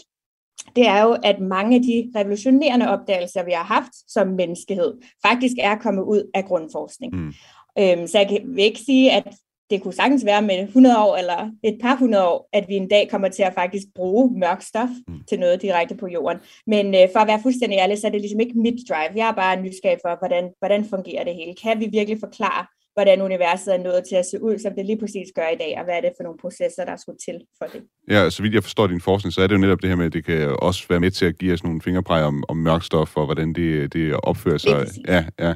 [0.76, 4.93] det er jo, at mange af de revolutionerende opdagelser, vi har haft som menneskehed,
[5.26, 7.16] faktisk er kommet ud af grundforskning.
[7.16, 7.34] Mm.
[7.80, 9.36] Øhm, så jeg vil ikke sige, at
[9.70, 12.88] det kunne sagtens være med 100 år eller et par hundrede år, at vi en
[12.88, 15.20] dag kommer til at faktisk bruge mørk stof mm.
[15.30, 16.39] til noget direkte på jorden.
[16.68, 19.11] Men øh, for at være fuldstændig ærlig, så er det ligesom ikke mit drive.
[19.15, 21.55] Jeg er bare nysgerrig for, hvordan, hvordan fungerer det hele.
[21.63, 24.99] Kan vi virkelig forklare, hvordan universet er nået til at se ud, som det lige
[24.99, 27.65] præcis gør i dag, og hvad er det for nogle processer, der skulle til for
[27.74, 27.82] det?
[28.09, 30.05] Ja, så vidt jeg forstår din forskning, så er det jo netop det her med,
[30.05, 32.84] at det kan også være med til at give os nogle fingerpræg om, om mørk
[32.84, 34.88] stof, og hvordan det, det opfører sig.
[35.07, 35.53] Ja, ja.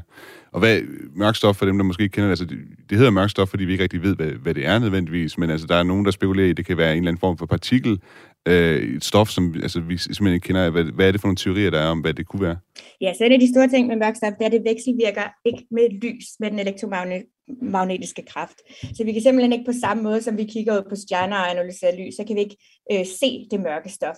[0.53, 0.81] Og hvad,
[1.15, 2.57] mørk stof, for dem, der måske ikke kender det, altså det,
[2.89, 5.49] det hedder mørk stof, fordi vi ikke rigtig ved, hvad, hvad det er nødvendigvis, men
[5.49, 7.37] altså der er nogen, der spekulerer i, at det kan være en eller anden form
[7.37, 7.99] for partikel,
[8.47, 10.69] øh, et stof, som altså, vi simpelthen ikke kender.
[10.69, 12.57] Hvad, hvad er det for nogle teorier, der er om, hvad det kunne være?
[13.01, 15.27] Ja, så en af de store ting med mørk stof, det er, at det vekselvirker
[15.45, 18.57] ikke med lys, med den elektromagnetiske kraft.
[18.97, 21.51] Så vi kan simpelthen ikke på samme måde, som vi kigger ud på stjerner og
[21.51, 22.57] analyserer lys, så kan vi ikke
[22.91, 24.17] øh, se det mørke stof.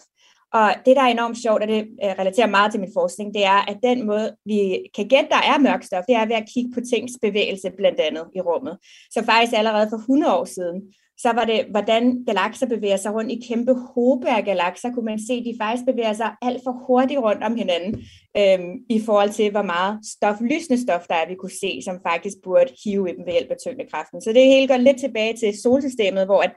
[0.53, 3.45] Og det, der er enormt sjovt, og det øh, relaterer meget til min forskning, det
[3.45, 4.57] er, at den måde, vi
[4.95, 7.99] kan gætte, der er mørk stof, det er ved at kigge på tings bevægelse blandt
[7.99, 8.77] andet i rummet.
[9.11, 10.77] Så faktisk allerede for 100 år siden,
[11.17, 15.19] så var det, hvordan galakser bevæger sig rundt i kæmpe hobe af galakser, kunne man
[15.27, 17.93] se, at de faktisk bevæger sig alt for hurtigt rundt om hinanden,
[18.37, 21.99] øhm, i forhold til, hvor meget stof, lysende stof, der er, vi kunne se, som
[22.09, 24.21] faktisk burde hive i dem ved hjælp af tyngdekraften.
[24.21, 26.53] Så det hele går lidt tilbage til solsystemet, hvor at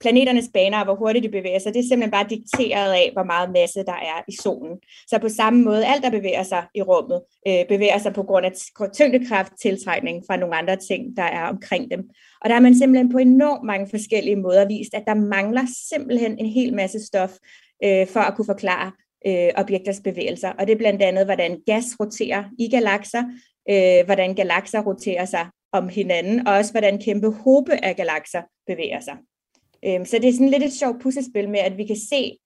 [0.00, 3.22] planeternes baner og hvor hurtigt de bevæger sig, det er simpelthen bare dikteret af, hvor
[3.22, 4.76] meget masse der er i solen.
[5.06, 8.46] Så på samme måde, alt der bevæger sig i rummet, øh, bevæger sig på grund
[8.46, 8.52] af
[8.92, 12.00] tyngdekraft, tiltrækning fra nogle andre ting, der er omkring dem.
[12.42, 16.38] Og der har man simpelthen på enormt mange forskellige måder vist, at der mangler simpelthen
[16.38, 17.32] en hel masse stof
[17.84, 18.92] øh, for at kunne forklare
[19.26, 20.50] øh, objekters bevægelser.
[20.50, 23.22] Og det er blandt andet, hvordan gas roterer i galakser,
[23.70, 29.00] øh, hvordan galakser roterer sig om hinanden, og også hvordan kæmpe hobe af galakser bevæger
[29.00, 29.16] sig.
[29.84, 32.38] Øhm, så det er sådan lidt et sjovt puslespil med, at vi kan se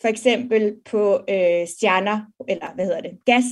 [0.00, 3.44] for eksempel på øh, stjerner, eller hvad hedder det, gas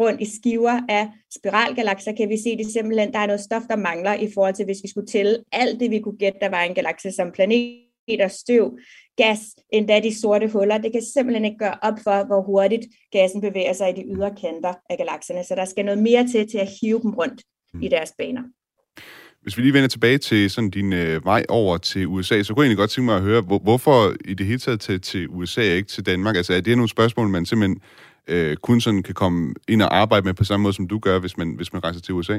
[0.00, 3.62] rundt i skiver af spiralgalakser, kan vi se, at det simpelthen, der er noget stof,
[3.70, 6.48] der mangler i forhold til, hvis vi skulle tælle alt det, vi kunne gætte, der
[6.48, 8.78] var en galakse som planeter, støv,
[9.16, 9.40] gas,
[9.70, 10.78] endda de sorte huller.
[10.78, 14.34] Det kan simpelthen ikke gøre op for, hvor hurtigt gassen bevæger sig i de ydre
[14.40, 15.44] kanter af galakserne.
[15.44, 17.42] Så der skal noget mere til til at hive dem rundt
[17.82, 18.42] i deres baner.
[19.44, 22.62] Hvis vi lige vender tilbage til sådan din øh, vej over til USA, så kunne
[22.62, 25.28] jeg egentlig godt tænke mig at høre, hvor, hvorfor i det hele taget til, til
[25.28, 26.36] USA og ikke til Danmark?
[26.36, 27.80] Altså er det nogle spørgsmål, man simpelthen
[28.28, 31.18] øh, kun sådan kan komme ind og arbejde med på samme måde, som du gør,
[31.18, 32.38] hvis man, hvis man rejser til USA?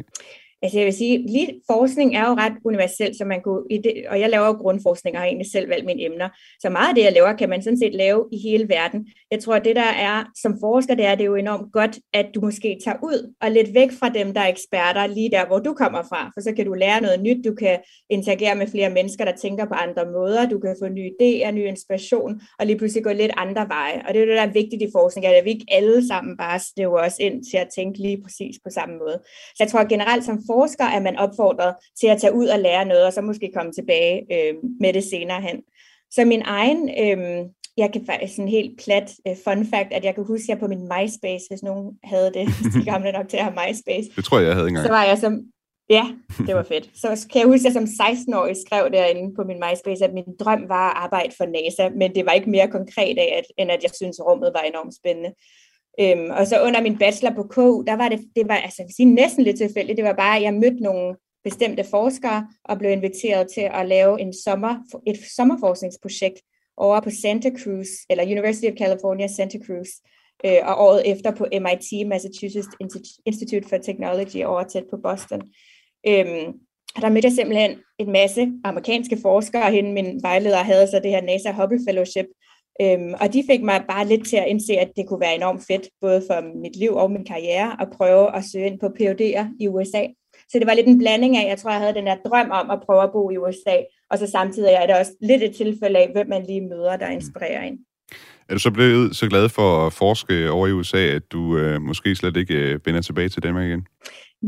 [0.66, 3.94] Altså jeg vil sige, lige forskning er jo ret universel, så man kunne, i det,
[4.10, 6.30] og jeg laver jo grundforskning og har egentlig selv valgt mine emner.
[6.62, 9.08] Så meget af det, jeg laver, kan man sådan set lave i hele verden.
[9.32, 12.00] Jeg tror, at det der er som forsker, det er, det er jo enormt godt,
[12.14, 15.46] at du måske tager ud og lidt væk fra dem, der er eksperter, lige der,
[15.46, 16.32] hvor du kommer fra.
[16.34, 17.78] For så kan du lære noget nyt, du kan
[18.10, 21.68] interagere med flere mennesker, der tænker på andre måder, du kan få nye idéer, ny
[21.68, 24.04] inspiration, og lige pludselig gå lidt andre veje.
[24.08, 26.60] Og det er det, der er vigtigt i forskning, at vi ikke alle sammen bare
[26.60, 29.18] støver os ind til at tænke lige præcis på samme måde.
[29.56, 32.86] Så jeg tror generelt som forsker er man opfordret til at tage ud og lære
[32.86, 35.62] noget, og så måske komme tilbage øh, med det senere hen.
[36.12, 37.46] Så min egen, øh,
[37.78, 40.60] jeg kan faktisk en helt plat øh, fun fact, at jeg kan huske, at jeg
[40.60, 44.10] på min MySpace, hvis nogen havde det, de gamle nok til at have MySpace.
[44.16, 44.86] Det tror jeg, jeg havde engang.
[44.86, 45.34] Så var jeg som,
[45.90, 46.06] ja,
[46.48, 46.90] det var fedt.
[46.94, 50.32] Så kan jeg huske, at jeg som 16-årig skrev derinde på min MySpace, at min
[50.40, 53.72] drøm var at arbejde for NASA, men det var ikke mere konkret af, at, end
[53.72, 55.32] at jeg synes, rummet var enormt spændende.
[56.00, 58.90] Øhm, og så under min bachelor på KU, der var det, det var altså, jeg
[58.96, 59.98] sige, næsten lidt tilfældigt.
[59.98, 64.22] Det var bare, at jeg mødte nogle bestemte forskere og blev inviteret til at lave
[64.22, 64.76] en sommer,
[65.08, 66.42] et sommerforskningsprojekt
[66.78, 69.90] over på Santa Cruz, eller University of California Santa Cruz,
[70.46, 72.68] øh, og året efter på MIT, Massachusetts
[73.26, 75.42] Institute for Technology, over tæt på Boston.
[76.08, 76.48] Øhm,
[76.96, 81.12] og der mødte jeg simpelthen en masse amerikanske forskere, hende min vejleder havde så det
[81.12, 82.26] her NASA Hubble Fellowship,
[82.82, 85.64] Øhm, og de fik mig bare lidt til at indse, at det kunne være enormt
[85.68, 89.46] fedt, både for mit liv og min karriere, at prøve at søge ind på PhD'er
[89.60, 90.04] i USA.
[90.50, 92.70] Så det var lidt en blanding af, jeg tror, jeg havde den der drøm om
[92.70, 93.78] at prøve at bo i USA,
[94.12, 97.08] og så samtidig er det også lidt et tilfælde af, hvem man lige møder, der
[97.08, 97.78] inspirerer en.
[98.50, 101.82] Er du så blevet så glad for at forske over i USA, at du øh,
[101.82, 103.88] måske slet ikke øh, vender tilbage til Danmark igen?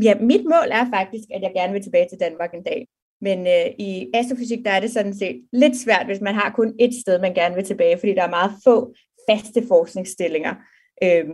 [0.02, 2.86] Ja, mit mål er faktisk, at jeg gerne vil tilbage til Danmark en dag.
[3.20, 6.74] Men øh, i astrofysik, der er det sådan set lidt svært, hvis man har kun
[6.78, 8.94] et sted, man gerne vil tilbage, fordi der er meget få
[9.30, 10.54] faste forskningsstillinger
[11.02, 11.24] øh,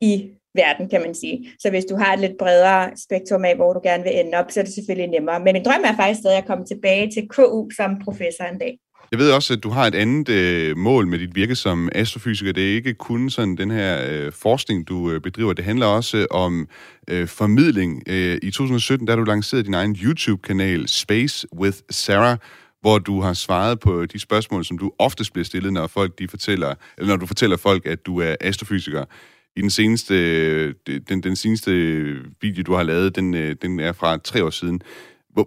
[0.00, 1.48] i verden, kan man sige.
[1.58, 4.50] Så hvis du har et lidt bredere spektrum af, hvor du gerne vil ende op,
[4.50, 5.40] så er det selvfølgelig nemmere.
[5.40, 8.78] Men min drøm er faktisk stadig at komme tilbage til KU som professor en dag.
[9.10, 12.52] Jeg ved også, at du har et andet øh, mål med dit virke som astrofysiker.
[12.52, 15.52] Det er ikke kun sådan den her øh, forskning, du øh, bedriver.
[15.52, 16.68] Det handler også om
[17.08, 18.02] øh, formidling.
[18.06, 22.38] Øh, I 2017 der har du lanceret din egen YouTube-kanal Space with Sarah,
[22.80, 26.28] hvor du har svaret på de spørgsmål, som du oftest bliver stillet, når folk de
[26.28, 29.04] fortæller, eller når du fortæller folk, at du er astrofysiker.
[29.56, 30.74] I den seneste, øh,
[31.08, 34.50] den, den seneste øh, video, du har lavet, den, øh, den er fra tre år
[34.50, 34.80] siden.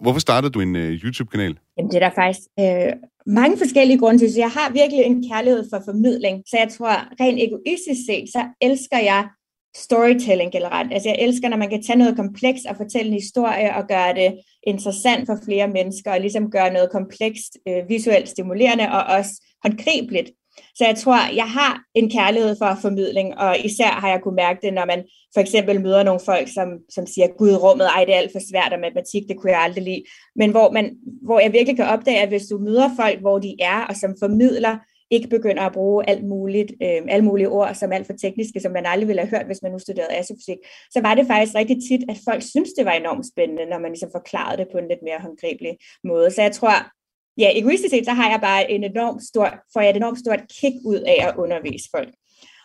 [0.01, 1.57] Hvorfor startede du en øh, YouTube-kanal?
[1.77, 2.93] Jamen, det er der faktisk øh,
[3.25, 4.33] mange forskellige grunde til.
[4.33, 6.43] Så jeg har virkelig en kærlighed for formidling.
[6.49, 9.27] Så jeg tror, rent egoistisk set, så elsker jeg
[9.75, 10.93] storytelling generelt.
[10.93, 14.13] Altså jeg elsker, når man kan tage noget komplekst og fortælle en historie og gøre
[14.13, 19.31] det interessant for flere mennesker, og ligesom gøre noget komplekst øh, visuelt stimulerende og også
[19.63, 20.29] håndgribeligt.
[20.75, 24.59] Så jeg tror, jeg har en kærlighed for formidling, og især har jeg kunne mærke
[24.61, 25.03] det, når man
[25.33, 28.41] for eksempel møder nogle folk, som, som siger, gud, rummet, ej, det er alt for
[28.51, 30.03] svært, og matematik, det kunne jeg aldrig lide.
[30.35, 33.55] Men hvor, man, hvor jeg virkelig kan opdage, at hvis du møder folk, hvor de
[33.59, 34.77] er, og som formidler
[35.11, 38.71] ikke begynder at bruge alt muligt, øh, alle mulige ord, som alt for tekniske, som
[38.71, 40.57] man aldrig ville have hørt, hvis man nu studerede astrofysik,
[40.91, 43.91] så var det faktisk rigtig tit, at folk synes det var enormt spændende, når man
[43.91, 46.31] ligesom forklarede det på en lidt mere håndgribelig måde.
[46.31, 46.75] Så jeg tror,
[47.39, 50.39] ja, egoistisk set, så har jeg bare en enormt stort, får jeg et enormt stort
[50.61, 52.09] kick ud af at undervise folk.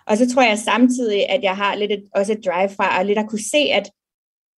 [0.07, 3.05] Og så tror jeg samtidig, at jeg har lidt et, også et drive fra og
[3.05, 3.91] lidt at kunne se, at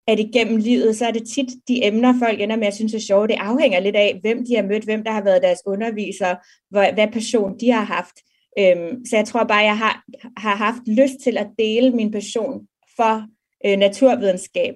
[0.08, 3.00] at igennem livet, så er det tit de emner, folk ender med at synes er
[3.00, 3.28] sjove.
[3.28, 6.36] Det afhænger lidt af, hvem de har mødt, hvem der har været deres underviser,
[6.70, 8.16] hvad, hvad passion de har haft.
[8.60, 10.04] Øhm, så jeg tror bare, jeg har,
[10.38, 13.24] har haft lyst til at dele min passion for
[13.66, 14.74] øh, naturvidenskab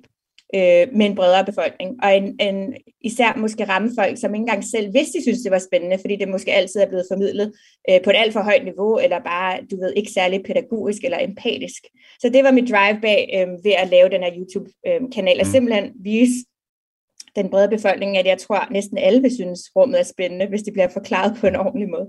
[0.55, 4.63] øh, med en bredere befolkning, og en, en, især måske ramme folk, som ikke engang
[4.63, 7.53] selv vidste, de synes, det var spændende, fordi det måske altid er blevet formidlet
[7.89, 11.19] øh, på et alt for højt niveau, eller bare, du ved, ikke særlig pædagogisk eller
[11.19, 11.83] empatisk.
[12.21, 15.47] Så det var mit drive bag øh, ved at lave den her YouTube-kanal, øh, at
[15.47, 15.51] mm.
[15.51, 16.35] simpelthen vise
[17.35, 20.61] den brede befolkning, at jeg tror, at næsten alle vil synes, rummet er spændende, hvis
[20.61, 22.07] det bliver forklaret på en ordentlig måde.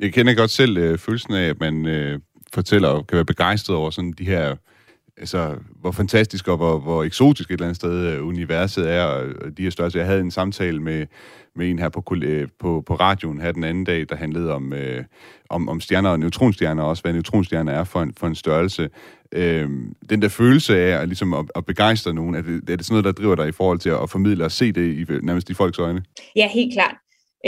[0.00, 2.20] Jeg kender godt selv øh, følelsen af, at man øh,
[2.54, 4.56] fortæller og kan være begejstret over sådan de her
[5.18, 9.24] altså, hvor fantastisk og hvor, hvor eksotisk et eller andet sted øh, universet er, og
[9.56, 10.00] de her størrelser.
[10.00, 11.06] Jeg havde en samtale med,
[11.56, 14.72] med en her på, øh, på, på radioen her den anden dag, der handlede om,
[14.72, 15.04] øh,
[15.50, 18.90] om, om stjerner og neutronstjerner, og også hvad neutronstjerner er for en, for en størrelse.
[19.32, 19.70] Øh,
[20.10, 23.04] den der følelse af ligesom at, at begejstre nogen, er det, er det sådan noget,
[23.04, 25.78] der driver dig i forhold til at formidle og se det i, nærmest i folks
[25.78, 26.02] øjne?
[26.36, 26.94] Ja, helt klart.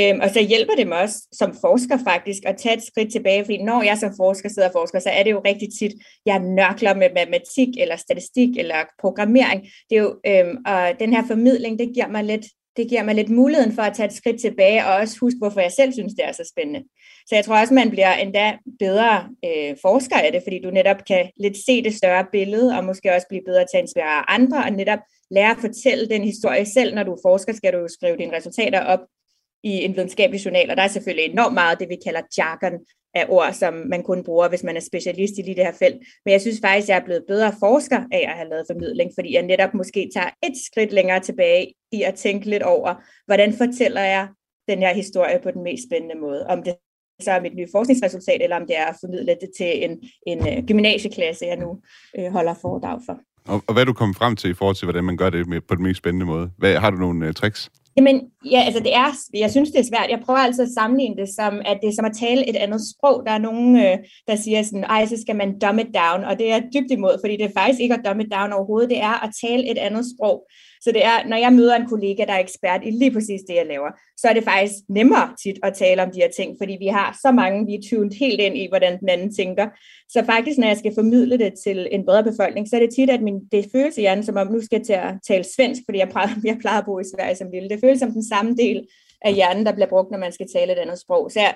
[0.01, 3.45] Øhm, og så hjælper det mig også som forsker faktisk at tage et skridt tilbage,
[3.45, 5.93] fordi når jeg som forsker sidder og forsker, så er det jo rigtig tit,
[6.27, 9.63] jeg nørkler med matematik eller statistik eller programmering.
[9.91, 12.47] Det er jo, øhm, og den her formidling, det giver mig lidt
[12.77, 15.61] det giver mig lidt muligheden for at tage et skridt tilbage, og også huske, hvorfor
[15.61, 16.83] jeg selv synes, det er så spændende.
[17.27, 20.97] Så jeg tror også, man bliver endda bedre øh, forsker af det, fordi du netop
[21.07, 24.65] kan lidt se det større billede, og måske også blive bedre til at inspirere andre,
[24.65, 24.99] og netop
[25.31, 26.95] lære at fortælle den historie selv.
[26.95, 29.01] Når du forsker, skal du jo skrive dine resultater op
[29.69, 32.79] i en videnskabelig journal, og der er selvfølgelig enormt meget det, vi kalder jargon
[33.15, 35.97] af ord, som man kun bruger, hvis man er specialist i lige det her felt.
[36.25, 39.35] Men jeg synes faktisk, jeg er blevet bedre forsker af at have lavet formidling, fordi
[39.35, 42.95] jeg netop måske tager et skridt længere tilbage i at tænke lidt over,
[43.27, 44.29] hvordan fortæller jeg
[44.69, 46.47] den her historie på den mest spændende måde.
[46.47, 46.75] Om det
[47.21, 50.39] så er mit nye forskningsresultat, eller om det er at formidle det til en, en
[50.49, 51.81] øh, gymnasieklasse, jeg nu
[52.19, 53.19] øh, holder foredrag for.
[53.49, 55.47] Og, og hvad er du kommet frem til i forhold til, hvordan man gør det
[55.47, 56.51] med, på den mest spændende måde?
[56.59, 57.71] Hvad, har du nogle øh, tricks?
[57.99, 58.21] Jamen,
[58.51, 60.11] ja, altså det er, jeg synes, det er svært.
[60.11, 62.81] Jeg prøver altså at sammenligne det som, at det er som at tale et andet
[62.93, 63.23] sprog.
[63.27, 63.97] Der er nogen, øh,
[64.29, 67.15] der siger sådan, ej, så skal man dumb it down, og det er dybt imod,
[67.23, 69.79] fordi det er faktisk ikke at dumb it down overhovedet, det er at tale et
[69.79, 70.37] andet sprog.
[70.81, 73.55] Så det er, når jeg møder en kollega, der er ekspert i lige præcis det,
[73.55, 76.77] jeg laver, så er det faktisk nemmere tit at tale om de her ting, fordi
[76.81, 79.67] vi har så mange, vi er tuned helt ind i, hvordan den anden tænker.
[80.09, 83.11] Så faktisk, når jeg skal formidle det til en bredere befolkning, så er det tit,
[83.11, 85.83] at min, det føles i hjernen, som om nu skal jeg til at tale svensk,
[85.85, 87.69] fordi jeg plejer, jeg plejer at bo i Sverige som lille.
[87.69, 88.87] Det føles som den samme del
[89.23, 91.31] af hjernen, der bliver brugt, når man skal tale et andet sprog.
[91.31, 91.55] Så jeg,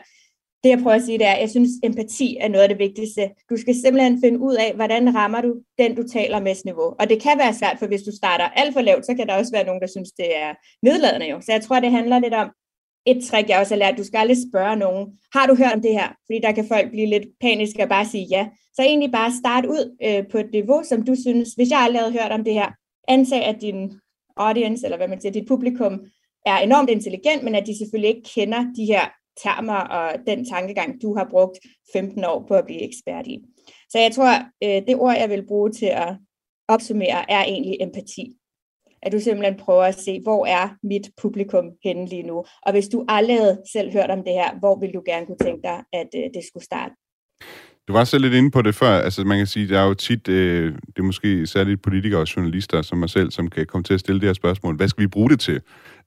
[0.65, 2.79] det jeg prøver at sige, det er, at jeg synes, empati er noget af det
[2.79, 3.31] vigtigste.
[3.51, 6.95] Du skal simpelthen finde ud af, hvordan rammer du den, du taler med niveau.
[7.01, 9.35] Og det kan være svært, for hvis du starter alt for lavt, så kan der
[9.35, 11.41] også være nogen, der synes, det er nedladende jo.
[11.41, 12.51] Så jeg tror, det handler lidt om,
[13.07, 15.83] et trick, jeg også har lært, du skal aldrig spørge nogen, har du hørt om
[15.83, 16.09] det her?
[16.27, 18.49] Fordi der kan folk blive lidt paniske og bare sige ja.
[18.75, 22.01] Så egentlig bare start ud øh, på et niveau, som du synes, hvis jeg aldrig
[22.01, 22.71] havde hørt om det her,
[23.09, 23.93] antag, at din
[24.37, 26.01] audience, eller hvad man siger, dit publikum,
[26.47, 29.05] er enormt intelligent, men at de selvfølgelig ikke kender de her
[29.43, 31.59] termer og den tankegang, du har brugt
[31.93, 33.45] 15 år på at blive ekspert i.
[33.91, 34.33] Så jeg tror,
[34.65, 36.17] øh, det ord, jeg vil bruge til at
[36.69, 38.37] opsummere, er egentlig empati.
[39.03, 42.45] At du simpelthen prøver at se, hvor er mit publikum henne lige nu.
[42.63, 45.39] Og hvis du aldrig havde selv hørt om det her, hvor vil du gerne kunne
[45.43, 46.95] tænke dig, at øh, det skulle starte?
[47.89, 48.99] Du var selv lidt inde på det før.
[48.99, 52.37] Altså, man kan sige, der er jo tit, øh, det er måske særligt politikere og
[52.37, 54.77] journalister som mig selv, som kan komme til at stille det her spørgsmål.
[54.77, 55.61] Hvad skal vi bruge det til?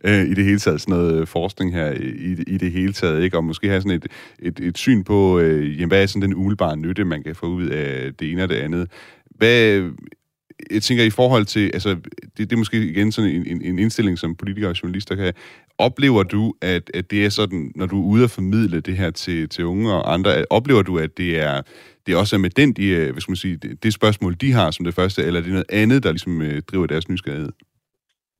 [0.04, 3.24] Øh, I det hele taget, sådan noget øh, forskning her i, i det hele taget,
[3.24, 3.38] ikke?
[3.38, 4.08] Og måske have sådan et,
[4.40, 7.46] et, et syn på, øh, jamen, hvad er sådan den umiddelbare nytte, man kan få
[7.46, 8.92] ud af det ene og det andet.
[9.38, 9.82] Hvad,
[10.72, 11.90] jeg tænker i forhold til, altså,
[12.38, 15.24] det, det er måske igen sådan en, en, en indstilling, som politikere og journalister kan
[15.24, 15.34] have.
[15.78, 19.12] Oplever du, at, at det er sådan, når du er ude at formidle det her
[19.12, 21.62] til, til unge og andre, oplever du, at det er,
[22.08, 24.52] det også er med den, de, øh, hvad skal man sige, det, det spørgsmål, de
[24.52, 27.52] har som det første, eller er det noget andet, der ligesom øh, driver deres nysgerrighed?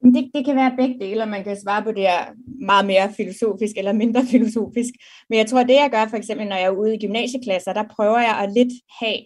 [0.04, 2.22] Det, det kan være begge dele, og man kan svare på det her
[2.66, 4.94] meget mere filosofisk eller mindre filosofisk.
[5.30, 7.84] Men jeg tror, det jeg gør for eksempel, når jeg er ude i gymnasieklasser, der
[7.96, 9.20] prøver jeg at lidt have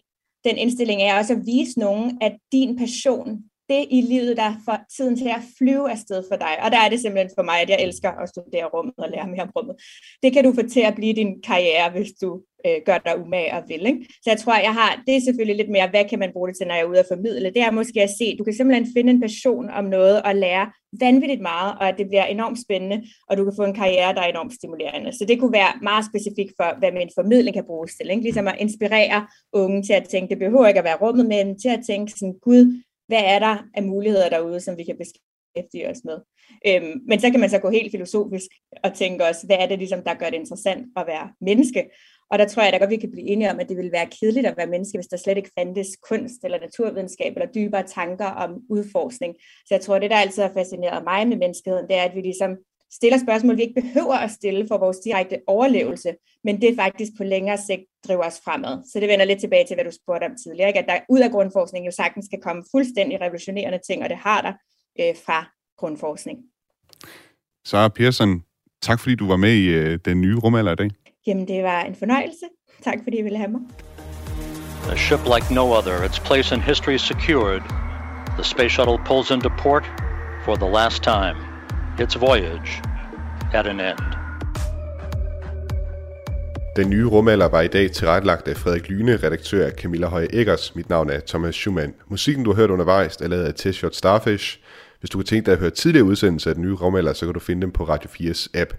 [0.44, 4.78] den indstilling er også at vise nogen, at din passion det i livet, der får
[4.98, 6.54] tiden til at flyve afsted for dig.
[6.64, 9.28] Og der er det simpelthen for mig, at jeg elsker at studere rummet og lære
[9.28, 9.76] mere om rummet.
[10.24, 13.54] Det kan du få til at blive din karriere, hvis du øh, gør dig umage
[13.54, 13.86] og vil.
[13.86, 14.06] Ikke?
[14.24, 16.58] Så jeg tror, jeg har, det er selvfølgelig lidt mere, hvad kan man bruge det
[16.58, 17.54] til, når jeg er ude og formidle.
[17.56, 20.72] Det er måske at se, du kan simpelthen finde en passion om noget og lære
[21.00, 24.22] vanvittigt meget, og at det bliver enormt spændende, og du kan få en karriere, der
[24.22, 25.12] er enormt stimulerende.
[25.12, 28.10] Så det kunne være meget specifikt for, hvad min formidling kan bruges til.
[28.10, 28.24] Ikke?
[28.24, 31.70] Ligesom at inspirere unge til at tænke, det behøver ikke at være rummet, men til
[31.70, 32.62] at tænke sådan, gud,
[33.10, 36.18] hvad er der af muligheder derude, som vi kan beskæftige os med.
[36.68, 38.50] Øhm, men så kan man så gå helt filosofisk
[38.84, 41.90] og tænke os, hvad er det ligesom, der gør det interessant at være menneske?
[42.32, 44.08] Og der tror jeg da godt, vi kan blive enige om, at det ville være
[44.20, 48.26] kedeligt at være menneske, hvis der slet ikke fandtes kunst eller naturvidenskab eller dybere tanker
[48.26, 49.36] om udforskning.
[49.66, 52.22] Så jeg tror, det der altid har fascineret mig med menneskeheden, det er, at vi
[52.22, 52.58] ligesom
[52.92, 56.14] stiller spørgsmål, vi ikke behøver at stille for vores direkte overlevelse,
[56.44, 58.84] men det faktisk på længere sigt driver os fremad.
[58.94, 60.80] Så det vender lidt tilbage til, hvad du spurgte om tidligere, ikke?
[60.80, 64.42] at der ud af grundforskning jo sagtens skal komme fuldstændig revolutionerende ting, og det har
[64.42, 64.54] der
[65.00, 65.46] øh, fra
[65.78, 66.40] grundforskning.
[67.66, 68.44] Sara Persson,
[68.82, 70.90] tak fordi du var med i øh, den nye rumalder i dag.
[71.28, 72.46] Jamen, det var en fornøjelse.
[72.82, 73.62] Tak fordi I ville have mig.
[74.92, 77.62] A ship like no other, its place in history secured.
[78.38, 79.86] The space shuttle pulls into port
[80.46, 81.49] for the last time.
[82.02, 82.84] Its voyage
[83.54, 84.00] at an end.
[86.76, 90.76] Den nye rumalder var i dag tilrettelagt af Frederik Lyne, redaktør af Camilla Høje Eggers.
[90.76, 91.94] Mit navn er Thomas Schumann.
[92.08, 94.60] Musikken, du har hørt undervejs, er lavet af T-Shirt Starfish.
[95.00, 97.34] Hvis du kunne tænke dig at høre tidligere udsendelser af den nye rumalder, så kan
[97.34, 98.74] du finde dem på Radio 4's app.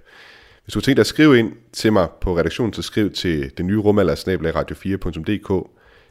[0.64, 3.58] Hvis du har tænkt dig at skrive ind til mig på redaktionen, så skriv til
[3.58, 5.70] den nye rumalder, radio4.dk.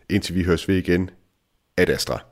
[0.09, 1.09] Indtil vi høres ved igen.
[1.77, 2.28] Ad Astra.